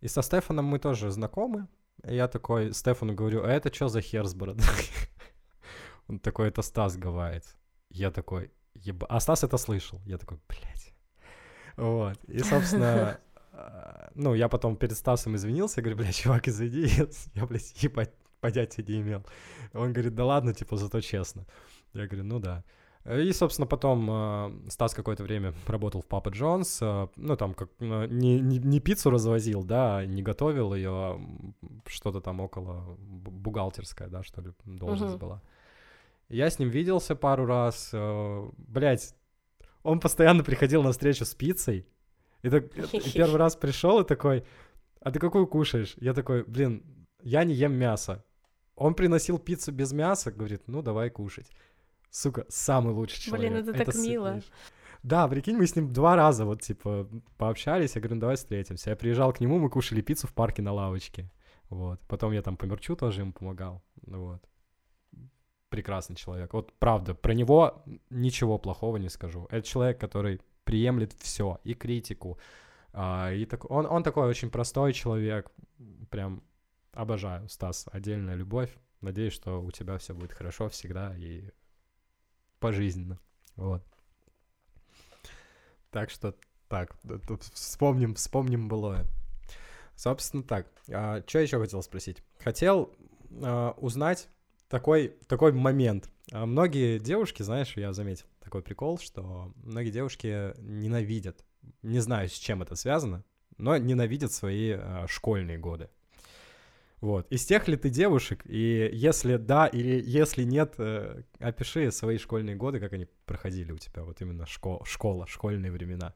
[0.00, 1.66] И со Стефаном мы тоже знакомы.
[2.06, 4.66] И я такой Стефану говорю, а это что за хер с бородой?
[6.08, 7.56] Он такой, это Стас Гавайец.
[7.88, 9.06] Я такой, еба...
[9.08, 10.02] А Стас это слышал.
[10.04, 10.94] Я такой, блядь.
[11.76, 12.22] Вот.
[12.24, 13.18] И, собственно,
[13.52, 16.86] а, ну, я потом перед Стасом извинился, говорю, блядь, чувак, извини,
[17.34, 18.12] я, блядь, ебать,
[18.44, 19.22] понятия не имел.
[19.72, 21.46] Он говорит, да ладно, типа, зато честно.
[21.94, 22.62] Я говорю, ну да.
[23.06, 27.68] И, собственно, потом э, Стас какое-то время работал в Папа Джонс, э, ну, там, как,
[27.80, 31.20] э, не, не, не пиццу развозил, да, не готовил ее, а
[31.86, 35.18] что-то там около бухгалтерская, да, что ли, должность uh-huh.
[35.18, 35.42] была.
[36.30, 39.14] Я с ним виделся пару раз, э, блядь,
[39.82, 41.86] он постоянно приходил на встречу с пиццей,
[42.42, 42.64] и, так,
[42.94, 44.44] и первый раз пришел и такой,
[45.00, 45.94] а ты какую кушаешь?
[46.00, 46.82] Я такой, блин,
[47.22, 48.24] я не ем мясо.
[48.76, 51.50] Он приносил пиццу без мяса, говорит, ну, давай кушать
[52.14, 53.50] сука, самый лучший человек.
[53.50, 54.40] Блин, это, это так мило.
[55.02, 58.90] Да, прикинь, мы с ним два раза вот, типа, пообщались, я говорю, ну, давай встретимся.
[58.90, 61.30] Я приезжал к нему, мы кушали пиццу в парке на лавочке,
[61.68, 62.00] вот.
[62.08, 64.42] Потом я там по мерчу тоже ему помогал, вот.
[65.68, 66.54] Прекрасный человек.
[66.54, 69.46] Вот правда, про него ничего плохого не скажу.
[69.50, 72.38] Это человек, который приемлет все, и критику,
[72.92, 75.50] а, и так, он, он такой очень простой человек,
[76.10, 76.42] прям
[76.94, 78.70] обожаю, Стас, отдельная любовь.
[79.00, 81.50] Надеюсь, что у тебя все будет хорошо всегда, и
[82.58, 83.18] пожизненно.
[83.56, 83.84] Вот.
[85.90, 86.34] Так что
[86.68, 86.96] так,
[87.52, 89.06] вспомним, вспомним былое.
[89.96, 90.66] Собственно, так.
[90.90, 92.22] А, что еще хотел спросить?
[92.38, 92.92] Хотел
[93.42, 94.28] а, узнать
[94.68, 96.10] такой, такой момент.
[96.32, 101.44] А, многие девушки, знаешь, я заметил такой прикол, что многие девушки ненавидят,
[101.82, 103.24] не знаю, с чем это связано,
[103.56, 105.90] но ненавидят свои а, школьные годы.
[107.04, 107.26] Вот.
[107.30, 108.40] Из тех ли ты девушек?
[108.46, 113.76] И если да или если нет, э, опиши свои школьные годы, как они проходили у
[113.76, 116.14] тебя, вот именно школ, школа, школьные времена.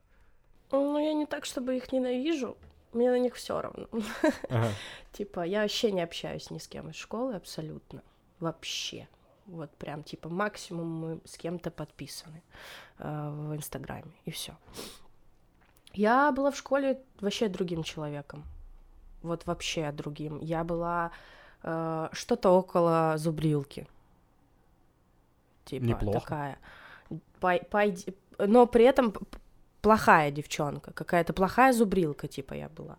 [0.71, 2.57] Ну, я не так, чтобы их ненавижу.
[2.91, 3.87] Мне на них все равно.
[4.49, 4.71] Ага.
[5.11, 8.01] типа, я вообще не общаюсь ни с кем из школы абсолютно.
[8.39, 9.07] Вообще.
[9.45, 12.41] Вот прям, типа, максимум мы с кем-то подписаны
[12.97, 14.57] э, в Инстаграме, и все.
[15.93, 18.43] Я была в школе вообще другим человеком
[19.21, 20.39] вот вообще другим.
[20.39, 21.11] Я была
[21.63, 23.87] э, что-то около зубрилки.
[25.65, 26.19] Типа Неплохо.
[26.19, 26.59] такая.
[27.39, 28.15] Пой, пойди...
[28.37, 29.13] Но при этом
[29.81, 32.97] плохая девчонка, какая-то плохая зубрилка, типа я была.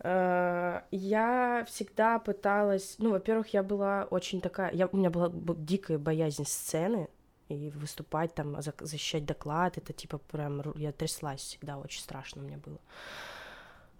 [0.00, 5.98] Э, я всегда пыталась, ну, во-первых, я была очень такая, я, у меня была дикая
[5.98, 7.08] боязнь сцены,
[7.48, 12.78] и выступать там, защищать доклад, это типа прям, я тряслась всегда, очень страшно мне было.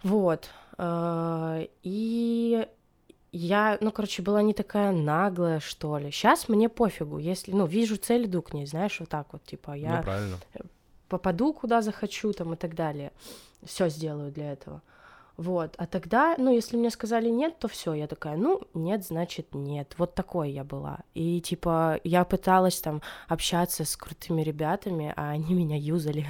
[0.06, 0.50] Вот.
[0.78, 2.68] Э, и
[3.32, 6.10] я, ну, короче, была не такая наглая, что ли.
[6.10, 9.72] Сейчас мне пофигу, если, ну, вижу цель, иду к ней, знаешь, вот так вот, типа,
[9.72, 10.04] я
[10.54, 10.62] ну,
[11.08, 13.12] попаду куда захочу, там, и так далее.
[13.64, 14.80] Все сделаю для этого.
[15.36, 15.74] Вот.
[15.76, 19.94] А тогда, ну, если мне сказали нет, то все, я такая, ну, нет, значит нет.
[19.98, 21.00] Вот такой я была.
[21.14, 26.26] И типа я пыталась там общаться с крутыми ребятами, а они меня юзали.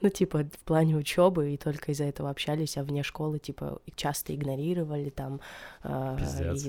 [0.00, 4.34] ну, типа, в плане учебы, и только из-за этого общались, а вне школы, типа, часто
[4.34, 5.40] игнорировали там
[5.84, 6.16] э,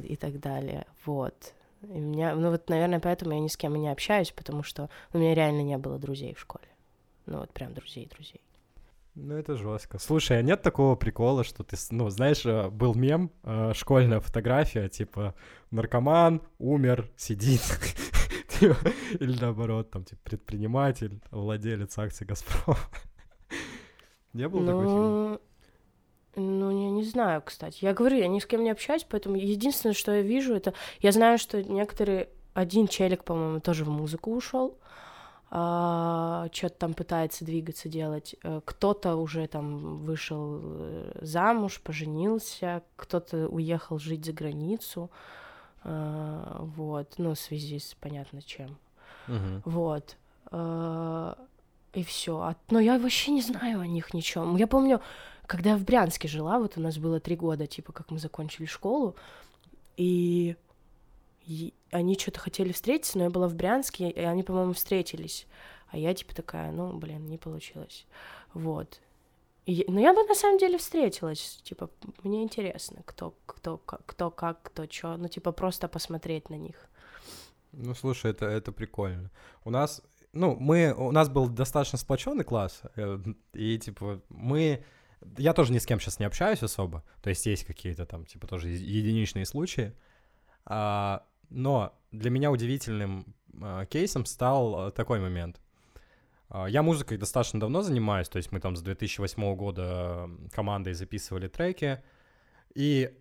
[0.04, 0.86] и, так далее.
[1.06, 1.54] Вот.
[1.82, 5.18] И меня, ну вот, наверное, поэтому я ни с кем не общаюсь, потому что у
[5.18, 6.68] меня реально не было друзей в школе.
[7.26, 8.42] Ну вот прям друзей-друзей.
[9.16, 10.00] Ну, это жестко.
[10.00, 14.88] Слушай, а нет такого прикола, что ты, ну, знаешь, э, был мем, э, школьная фотография,
[14.88, 15.36] типа,
[15.70, 17.62] наркоман, умер, сидит,
[18.62, 22.78] или наоборот, там, типа, предприниматель, владелец акций «Газпром».
[24.34, 25.40] Не было такой фильм?
[26.38, 27.84] Ну, я не знаю, кстати.
[27.84, 30.74] Я говорю, я ни с кем не общаюсь, поэтому единственное, что я вижу, это...
[31.02, 32.30] Я знаю, что некоторые...
[32.54, 34.78] Один челик, по-моему, тоже в музыку ушел
[35.52, 38.36] что-то там пытается двигаться, делать.
[38.42, 45.12] Э, кто-то уже там вышел э, замуж, поженился, кто-то уехал жить за границу,
[45.84, 48.78] а, вот, ну, в связи с понятно чем.
[49.28, 49.62] Uh-huh.
[49.66, 50.16] Вот.
[50.52, 51.38] А,
[51.92, 52.40] и все.
[52.40, 54.56] А, но я вообще не знаю о них ничем.
[54.56, 55.02] Я помню,
[55.48, 58.68] когда я в Брянске жила, вот у нас было три года, типа, как мы закончили
[58.68, 59.18] школу,
[59.98, 60.56] и
[61.92, 65.46] они что-то хотели встретиться, но я была в Брянске, и они, по-моему, встретились.
[65.90, 68.08] А я типа такая, ну, блин, не получилось.
[68.54, 69.02] Вот.
[69.66, 71.90] И, но я бы на самом деле встретилась, типа,
[72.24, 76.76] мне интересно, кто, кто, кто, как, кто, что, ну, типа, просто посмотреть на них.
[77.72, 79.30] Ну, слушай, это, это прикольно.
[79.64, 80.02] У нас,
[80.34, 83.20] ну, мы, у нас был достаточно сплоченный класс, э,
[83.54, 84.84] и, типа, мы
[85.38, 88.48] Я тоже ни с кем сейчас не общаюсь особо, то есть есть какие-то там, типа,
[88.48, 89.94] тоже единичные случаи,
[90.66, 95.62] а, но для меня удивительным а, кейсом стал а, такой момент.
[96.50, 101.48] А, я музыкой достаточно давно занимаюсь, то есть мы там с 2008 года командой записывали
[101.48, 102.02] треки,
[102.74, 103.16] и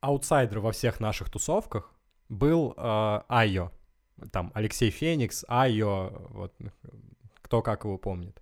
[0.00, 1.92] аутсайдер во всех наших тусовках
[2.28, 3.72] был э, Айо.
[4.30, 6.54] Там Алексей Феникс, Айо, вот
[7.42, 8.40] кто как его помнит.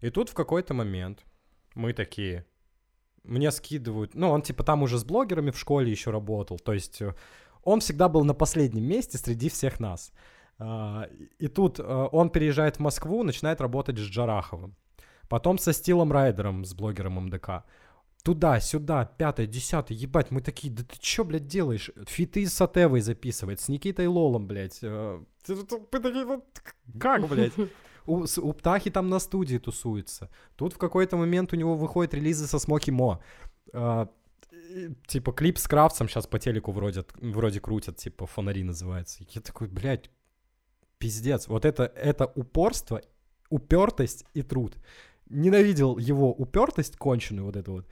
[0.00, 1.24] И тут в какой-то момент
[1.74, 2.44] мы такие,
[3.22, 7.00] мне скидывают, ну, он типа там уже с блогерами в школе еще работал, то есть
[7.00, 7.14] э,
[7.62, 10.12] он всегда был на последнем месте среди всех нас.
[10.58, 11.08] А,
[11.38, 14.76] и тут э, он переезжает в Москву, начинает работать с Джараховым.
[15.28, 17.64] Потом со Стилом Райдером, с блогером МДК.
[18.22, 21.90] Туда, сюда, пятое, десятое, ебать, мы такие, да ты чё, блядь, делаешь?
[22.06, 24.78] Фиты с Сатевой записывает, с Никитой Лолом, блядь.
[24.82, 25.20] Э,
[27.00, 27.54] как, блядь?
[28.06, 30.28] У, у Птахи там на студии тусуется.
[30.56, 33.22] Тут в какой-то момент у него выходят релизы со Смоки Мо.
[33.72, 34.08] А,
[35.06, 39.24] типа клип с Крафтсом сейчас по телеку вроде, вроде крутят, типа фонари называется.
[39.30, 40.10] Я такой, блядь,
[40.98, 41.48] пиздец.
[41.48, 43.02] Вот это, это упорство,
[43.50, 44.76] упертость и труд.
[45.28, 47.86] Ненавидел его упертость конченую вот эту вот.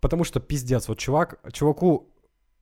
[0.00, 2.12] Потому что пиздец, вот чувак, чуваку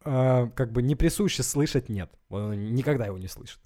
[0.05, 2.11] э, как бы не присуще слышать нет.
[2.29, 3.61] Он никогда его не слышит.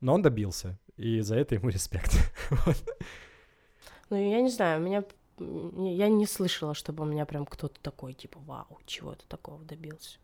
[0.00, 2.16] Но он добился, и за это ему респект.
[4.10, 5.04] Ну, я не знаю, у меня
[5.40, 10.18] я не слышала, чтобы у меня прям кто-то такой, типа, вау, чего ты такого добился.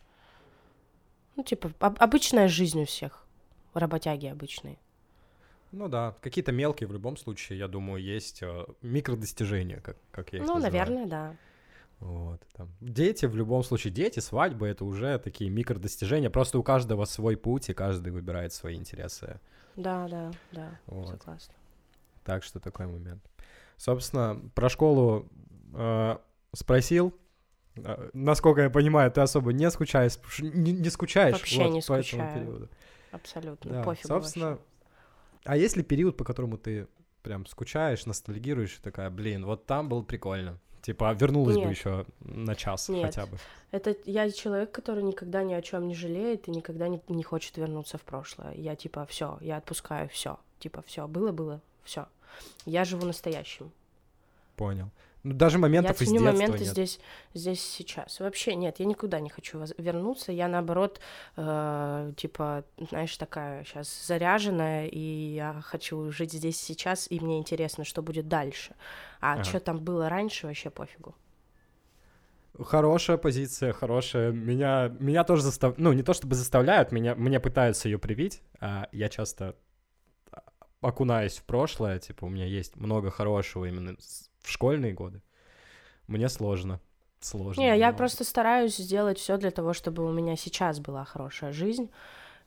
[1.36, 3.26] Ну, типа, об- обычная жизнь у всех.
[3.74, 4.78] Работяги обычные.
[5.72, 10.38] Ну да, какие-то мелкие в любом случае, я думаю, есть э, микродостижения, как, как я
[10.38, 10.72] их Ну, называю.
[10.72, 11.36] наверное, да.
[11.98, 12.68] Вот, там.
[12.80, 16.30] Дети в любом случае, дети, свадьбы— это уже такие микродостижения.
[16.30, 19.40] Просто у каждого свой путь, и каждый выбирает свои интересы.
[19.74, 21.08] Да, да, да, Вот.
[21.08, 21.54] согласна.
[22.24, 23.22] Так что такой момент.
[23.77, 25.29] Собственно, про школу
[25.75, 26.16] э,
[26.53, 27.14] спросил.
[27.77, 31.93] Э, насколько я понимаю, ты особо не скучаешь, не, не скучаешь Вообще вот, не по
[31.95, 32.35] этому скучаю.
[32.35, 32.68] периоду.
[33.11, 34.64] Абсолютно, Да, пофигу собственно, вообще.
[35.45, 36.89] а есть ли период, по которому ты
[37.22, 40.59] прям скучаешь, ностальгируешь, и такая, блин, вот там было прикольно.
[40.83, 41.70] Типа, вернулась бы Нет.
[41.70, 43.07] еще на час Нет.
[43.07, 43.39] хотя бы.
[43.70, 47.57] Это я человек, который никогда ни о чем не жалеет и никогда не, не хочет
[47.57, 48.53] вернуться в прошлое.
[48.55, 50.39] Я типа все, я отпускаю все.
[50.59, 52.07] Типа все, было, было, все.
[52.66, 53.72] Я живу настоящим.
[54.57, 54.91] Понял.
[55.24, 56.68] Ну, даже моментов я из детства моменты нет.
[56.68, 57.01] здесь,
[57.32, 58.20] здесь сейчас.
[58.20, 60.32] Вообще нет, я никуда не хочу вернуться.
[60.32, 61.01] Я наоборот,
[61.37, 67.85] э, типа, знаешь, такая сейчас заряженная, и я хочу жить здесь сейчас, и мне интересно,
[67.85, 68.74] что будет дальше.
[69.20, 69.45] А Ага.
[69.45, 71.14] что там было раньше, вообще пофигу.
[72.62, 74.30] Хорошая позиция, хорошая.
[74.30, 78.43] Меня, меня тоже заставляют, ну, не то чтобы заставляют, меня, мне пытаются ее привить.
[78.61, 79.57] А я часто
[80.85, 83.97] окунаюсь в прошлое, типа, у меня есть много хорошего именно
[84.41, 85.22] в школьные годы.
[86.07, 86.80] Мне сложно.
[87.20, 87.61] Сложно.
[87.61, 91.91] Не, я просто стараюсь сделать все для того, чтобы у меня сейчас была хорошая жизнь.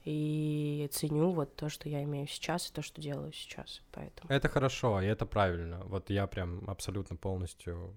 [0.06, 3.82] И ценю вот то, что я имею сейчас, и то, что делаю сейчас.
[3.92, 4.32] Поэтому.
[4.32, 5.82] Это хорошо, и это правильно.
[5.86, 7.94] Вот я прям абсолютно полностью...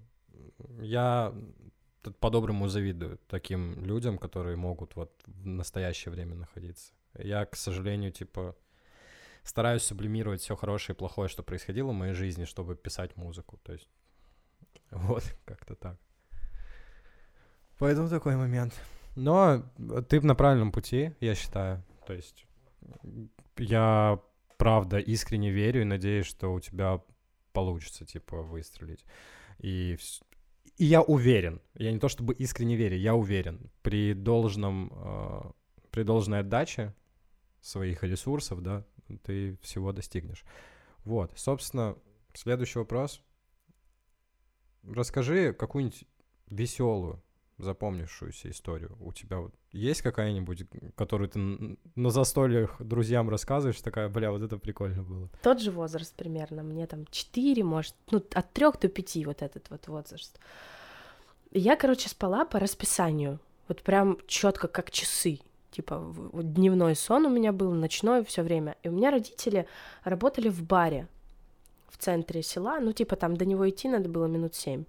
[0.79, 1.33] Я
[2.19, 6.91] по-доброму завидую таким людям, которые могут вот в настоящее время находиться.
[7.17, 8.55] Я, к сожалению, типа
[9.43, 13.59] стараюсь сублимировать все хорошее и плохое, что происходило в моей жизни, чтобы писать музыку.
[13.63, 13.89] То есть
[14.91, 15.97] вот как-то так.
[17.77, 18.73] Поэтому такой момент.
[19.15, 19.63] Но
[20.07, 21.83] ты на правильном пути, я считаю.
[22.05, 22.45] То есть
[23.57, 24.19] я
[24.57, 27.01] правда искренне верю и надеюсь, что у тебя
[27.51, 29.03] получится, типа, выстрелить.
[29.59, 29.97] И,
[30.77, 35.51] и я уверен, я не то чтобы искренне верю, я уверен, при должном, э,
[35.91, 36.93] при должной отдаче
[37.61, 38.85] своих ресурсов, да,
[39.17, 40.43] ты всего достигнешь.
[41.03, 41.97] Вот, собственно,
[42.33, 43.21] следующий вопрос.
[44.83, 46.05] Расскажи какую-нибудь
[46.47, 47.23] веселую,
[47.57, 48.97] запомнившуюся историю.
[48.99, 51.39] У тебя вот есть какая-нибудь, которую ты
[51.95, 55.29] на застольях друзьям рассказываешь, такая, бля, вот это прикольно было.
[55.41, 56.63] Тот же возраст примерно.
[56.63, 60.39] Мне там 4, может, ну, от 3 до 5 вот этот вот возраст.
[61.51, 63.39] Я, короче, спала по расписанию.
[63.67, 65.39] Вот прям четко как часы.
[65.71, 68.75] Типа вот дневной сон у меня был, ночной все время.
[68.83, 69.67] И у меня родители
[70.03, 71.07] работали в баре
[71.89, 72.79] в центре села.
[72.79, 74.83] Ну, типа там до него идти надо было минут семь.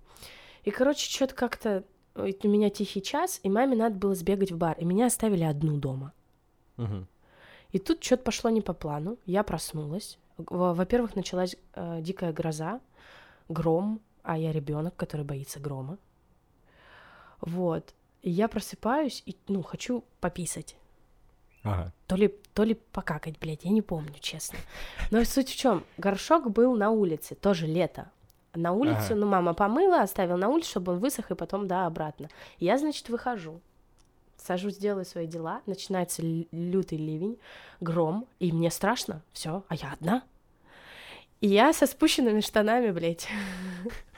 [0.64, 1.84] И, короче, что-то как-то
[2.16, 4.76] ой, у меня тихий час, и маме надо было сбегать в бар.
[4.78, 6.12] И меня оставили одну дома.
[6.76, 7.06] Мгм.
[7.70, 9.18] И тут что-то пошло не по плану.
[9.24, 10.18] Я проснулась.
[10.36, 12.80] Во- Во-первых, началась э, дикая гроза,
[13.48, 15.98] гром, а я ребенок, который боится грома.
[17.40, 17.94] Вот.
[18.22, 20.76] И я просыпаюсь и, ну, хочу пописать.
[21.64, 21.92] Ага.
[22.06, 24.58] То ли, то ли покакать, блядь, я не помню, честно.
[25.10, 25.84] Но суть в чем?
[25.96, 28.10] Горшок был на улице, тоже лето.
[28.54, 29.14] на улицу, Ага.
[29.14, 32.28] ну, мама помыла, оставила на улице, чтобы он высох, и потом, да, обратно.
[32.58, 33.60] Я, значит, выхожу,
[34.36, 37.38] сажусь, делаю свои дела, начинается лютый ливень,
[37.80, 40.22] гром, и мне страшно, все, а я одна.
[41.40, 43.26] И я со спущенными штанами, блядь,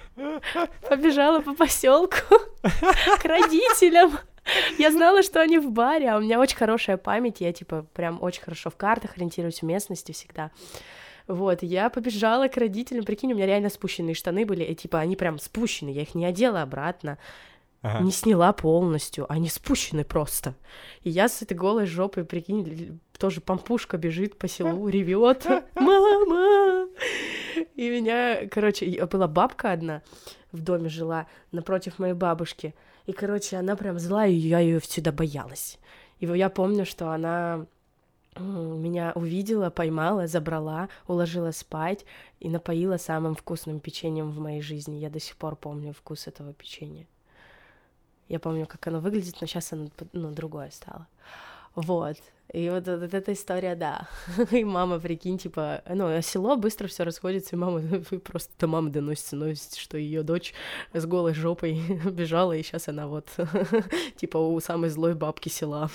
[0.88, 2.16] побежала по поселку
[2.62, 4.12] к родителям.
[4.78, 8.22] Я знала, что они в баре, а у меня очень хорошая память, я, типа, прям
[8.22, 10.50] очень хорошо в картах ориентируюсь, в местности всегда.
[11.26, 15.16] Вот, я побежала к родителям, прикинь, у меня реально спущенные штаны были, и, типа, они
[15.16, 17.16] прям спущены, я их не одела обратно,
[17.80, 18.04] Ага.
[18.04, 20.54] не сняла полностью, они спущены просто.
[21.02, 26.88] И я с этой голой жопой, прикинь, тоже пампушка бежит по селу, ревет, мама!
[27.74, 30.02] И меня, короче, была бабка одна
[30.52, 32.74] в доме жила напротив моей бабушки,
[33.06, 35.78] и, короче, она прям злая, и я ее всегда боялась.
[36.20, 37.66] И я помню, что она
[38.40, 42.04] меня увидела, поймала, забрала, уложила спать
[42.40, 44.96] и напоила самым вкусным печеньем в моей жизни.
[44.96, 47.06] Я до сих пор помню вкус этого печенья.
[48.28, 51.06] Я помню, как оно выглядит, но сейчас оно ну, другое стало.
[51.74, 52.16] Вот.
[52.52, 54.06] И вот, вот эта история, да.
[54.52, 57.80] И мама, прикинь, типа, ну, село быстро все расходится, и мама
[58.24, 60.54] просто до мамы доносится новость, что ее дочь
[60.92, 61.80] с голой жопой
[62.12, 63.28] бежала, и сейчас она вот,
[64.16, 65.90] типа, у самой злой бабки села.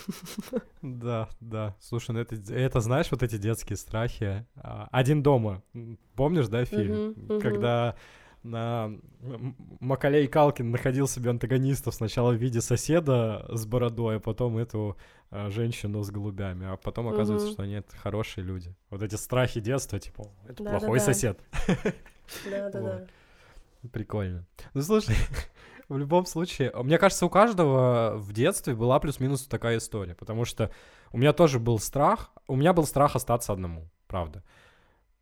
[0.82, 1.76] Да, да.
[1.80, 4.46] Слушай, ну это, это знаешь, вот эти детские страхи.
[4.58, 5.62] А, Один дома.
[6.16, 7.16] Помнишь, да, фильм?
[7.16, 7.40] Мгм.
[7.40, 7.96] Когда
[8.44, 8.92] на
[9.80, 14.98] Макалей Калкин находил себе антагонистов сначала в виде соседа с бородой, а потом эту
[15.30, 17.54] а, женщину с голубями, а потом оказывается, Мгм.
[17.54, 18.74] что они это хорошие люди.
[18.90, 20.80] Вот эти страхи детства, типа, это Да-да-да.
[20.80, 21.40] плохой сосед.
[22.50, 23.08] Да-да-да.
[23.92, 24.46] Прикольно.
[24.74, 25.16] Ну, слушай,
[25.90, 30.72] в любом случае, мне кажется, у каждого в детстве была плюс-минус такая история, потому что
[31.12, 34.44] у меня тоже был страх, у меня был страх остаться одному, правда.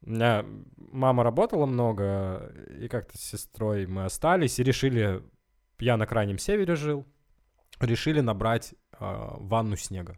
[0.01, 0.45] У меня
[0.77, 5.21] мама работала много, и как-то с сестрой мы остались и решили,
[5.79, 7.05] я на крайнем севере жил,
[7.79, 10.17] решили набрать э, ванну снега.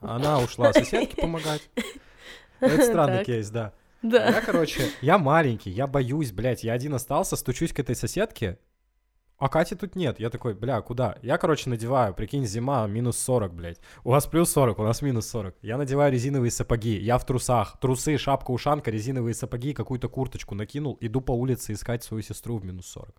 [0.00, 1.68] Она ушла соседке помогать.
[2.60, 3.26] Это странный Так.
[3.26, 3.72] кейс, да.
[4.02, 4.28] Да.
[4.30, 8.58] Я, короче, я маленький, я боюсь, блядь, я один остался, стучусь к этой соседке,
[9.42, 10.20] а Кати тут нет.
[10.20, 11.16] Я такой, бля, куда?
[11.22, 13.80] Я, короче, надеваю, прикинь, зима, минус 40, блядь.
[14.04, 15.56] У вас плюс 40, у нас минус 40.
[15.62, 17.76] Я надеваю резиновые сапоги, я в трусах.
[17.80, 22.86] Трусы, шапка-ушанка, резиновые сапоги, какую-то курточку накинул, иду по улице искать свою сестру в минус
[22.86, 23.14] 40.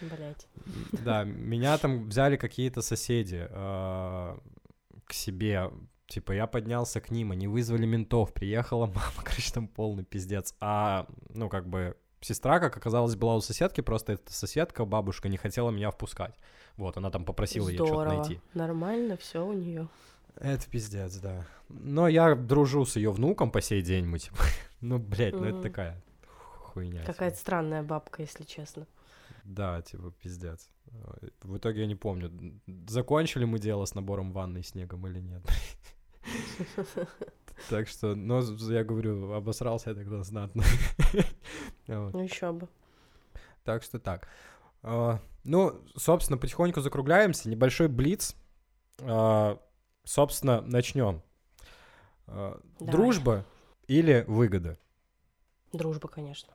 [0.00, 0.46] Блять.
[1.04, 4.36] Да, меня там взяли какие-то соседи э,
[5.06, 5.70] к себе.
[6.06, 10.54] Типа, я поднялся к ним, они вызвали ментов, приехала мама, короче, там полный пиздец.
[10.60, 15.36] А, ну, как бы, сестра, как оказалось, была у соседки, просто эта соседка, бабушка, не
[15.36, 16.34] хотела меня впускать.
[16.76, 18.16] Вот, она там попросила ее что-то Здорово.
[18.16, 18.40] найти.
[18.54, 19.88] Нормально, все у нее.
[20.36, 21.46] Это пиздец, да.
[21.68, 24.38] Но я дружу с ее внуком по сей день, мы типа,
[24.80, 26.02] ну, блядь, ну это такая
[26.74, 27.04] хуйня.
[27.04, 28.86] Какая-то странная бабка, если честно.
[29.44, 30.68] Да, типа, пиздец.
[31.42, 35.42] В итоге я не помню, закончили мы дело с набором ванны и снегом или нет.
[37.70, 40.64] Так что, но я говорю, обосрался я тогда знатно.
[41.86, 42.14] Вот.
[42.14, 42.68] Ну еще бы.
[43.64, 44.28] Так что так.
[44.82, 47.48] А, Ну, собственно, потихоньку закругляемся.
[47.48, 48.36] Небольшой блиц.
[49.00, 49.60] А,
[50.04, 51.22] Собственно, начнем.
[52.26, 52.92] А, Давай.
[52.92, 53.46] Дружба
[53.86, 54.78] или выгода?
[55.72, 56.52] Дружба, конечно.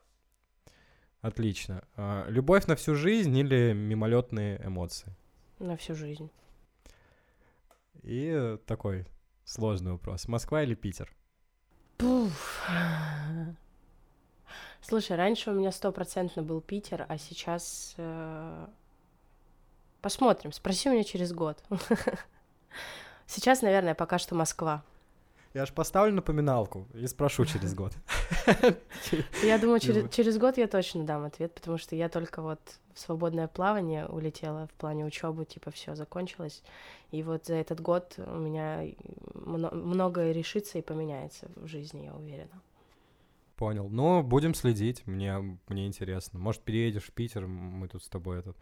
[1.22, 1.84] Отлично.
[1.96, 5.16] А, Любовь на всю жизнь или мимолетные эмоции?
[5.60, 6.30] На всю жизнь.
[8.04, 9.06] И такой
[9.44, 10.28] сложный вопрос.
[10.28, 11.12] Москва или Питер?
[11.98, 12.66] Пуф.
[14.82, 17.94] Слушай, раньше у меня стопроцентно был Питер, а сейчас...
[17.98, 18.68] э,
[20.02, 21.58] Посмотрим, спроси меня через год.
[23.28, 24.82] Сейчас, наверное, пока что Москва.
[25.54, 27.92] Я ж поставлю напоминалку и спрошу через год.
[29.44, 30.14] Я думаю, через, Любовь.
[30.16, 32.60] через год я точно дам ответ, потому что я только вот
[32.94, 36.62] в свободное плавание улетела в плане учебы, типа все закончилось.
[37.12, 38.84] И вот за этот год у меня
[39.34, 42.62] мно- многое решится и поменяется в жизни, я уверена.
[43.60, 43.90] Понял.
[43.90, 45.06] Ну, будем следить.
[45.06, 46.40] Мне, мне интересно.
[46.40, 48.56] Может, переедешь в Питер, мы тут с тобой этот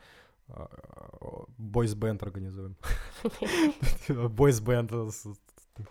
[1.60, 2.76] бойс-бенд организуем.
[4.10, 5.10] Бойс-бенд, э,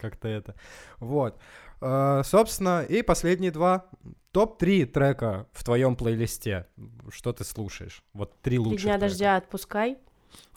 [0.01, 0.57] как-то это.
[0.99, 1.39] Вот.
[1.81, 3.87] Э, Собственно, и последние два.
[4.33, 6.67] Топ-3 трека в твоем плейлисте.
[7.11, 8.03] Что ты слушаешь?
[8.13, 9.09] Вот три Три лучших дня трека.
[9.09, 9.99] дождя отпускай.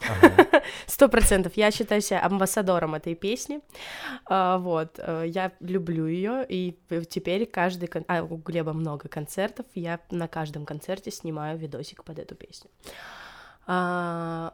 [0.00, 0.46] Ага.
[0.86, 1.52] Сто процентов.
[1.56, 3.60] Я считаю себя амбассадором этой песни.
[4.26, 4.98] А, вот.
[4.98, 7.88] э, Я люблю ее, и теперь каждый...
[7.88, 9.66] кон- А, у Глеба много концертов.
[9.74, 12.70] Я на каждом концерте снимаю видосик под эту песню.
[13.66, 14.52] А,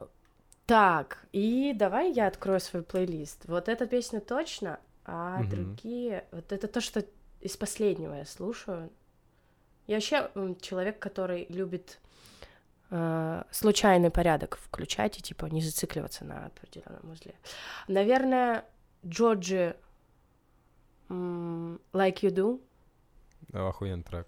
[0.67, 3.45] Так, и давай я открою свой плейлист.
[3.47, 5.49] Вот эта песня точно, а Мгм.
[5.51, 6.25] другие...
[6.33, 7.05] Вот это то, что
[7.41, 8.91] из последнего я слушаю.
[9.87, 10.29] Я вообще
[10.61, 12.01] человек, который любит
[12.91, 17.35] э, случайный порядок включать и типа не зацикливаться на определенном узле.
[17.89, 18.65] Наверное,
[19.05, 19.77] Джорджи
[21.09, 22.61] Like You Do
[23.49, 24.27] Да, охуенный трек.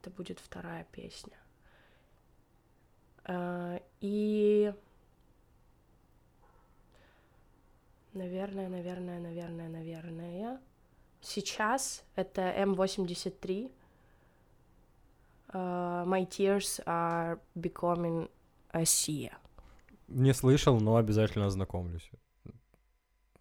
[0.00, 1.36] это будет вторая песня.
[3.24, 4.74] Э, и
[8.12, 10.60] наверное, наверное, наверное, наверное.
[11.20, 13.72] Сейчас это М83.
[15.54, 18.28] Э, My tears are becoming
[18.72, 19.32] a sea.
[20.08, 22.10] Не слышал, но обязательно ознакомлюсь.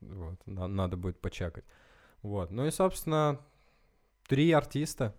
[0.02, 1.66] Вот, на- надо будет почекать.
[2.22, 3.40] Вот, ну и, собственно,
[4.28, 5.14] три артиста.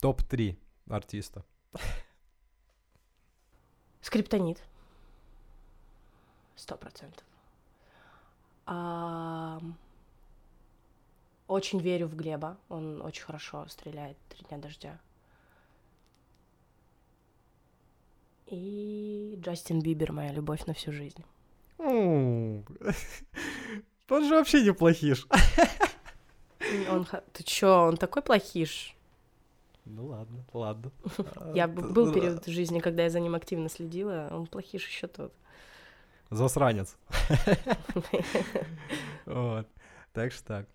[0.00, 0.56] Топ-3
[0.88, 1.44] артиста.
[4.00, 4.62] Скриптонит.
[6.56, 7.24] Сто процентов.
[11.48, 12.56] Очень верю в Глеба.
[12.68, 14.98] Он очень хорошо стреляет «Три дня дождя».
[18.52, 21.24] И Джастин Бибер «Моя любовь на всю жизнь».
[24.06, 25.26] Тот же вообще неплохиш.
[26.90, 28.94] Он, х- ты чё, он такой плохиш.
[29.86, 30.92] Ну ладно, ладно.
[31.54, 35.06] Я б- был период в жизни, когда я за ним активно следила, он плохиш еще
[35.08, 35.32] тот.
[36.30, 36.96] Засранец.
[39.24, 39.66] Вот.
[40.12, 40.68] Так что так.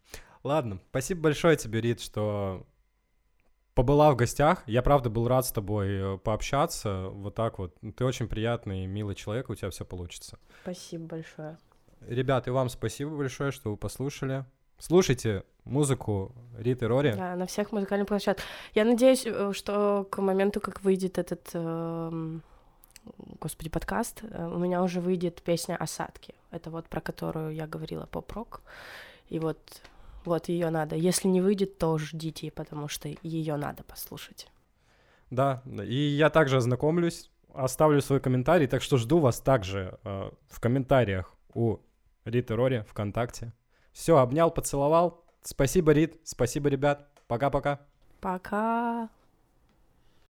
[0.44, 2.66] Ладно, спасибо большое тебе, Рит, что
[3.78, 4.64] побыла в гостях.
[4.66, 7.10] Я, правда, был рад с тобой э, пообщаться.
[7.10, 7.76] Вот так вот.
[7.96, 10.40] Ты очень приятный и милый человек, у тебя все получится.
[10.64, 11.58] Спасибо большое.
[12.02, 14.46] Ребят, и вам спасибо большое, что вы послушали.
[14.80, 17.14] Слушайте музыку Риты Рори.
[17.16, 18.46] Да, на всех музыкальных площадках.
[18.74, 22.42] Я надеюсь, э, что к моменту, как выйдет этот, эм,
[23.40, 26.34] господи, подкаст, э, у меня уже выйдет песня «Осадки».
[26.50, 28.62] Это вот про которую я говорила поп-рок.
[29.30, 29.60] И вот,
[30.28, 30.96] вот ее надо.
[30.96, 34.48] Если не выйдет, то ждите, потому что ее надо послушать.
[35.30, 40.60] Да, и я также ознакомлюсь, оставлю свой комментарий, так что жду вас также э, в
[40.60, 41.78] комментариях у
[42.24, 43.54] Риты Рори ВКонтакте.
[43.92, 45.26] Все, обнял, поцеловал.
[45.42, 47.10] Спасибо, Рит, спасибо, ребят.
[47.28, 47.80] Пока-пока.
[48.22, 49.10] Пока!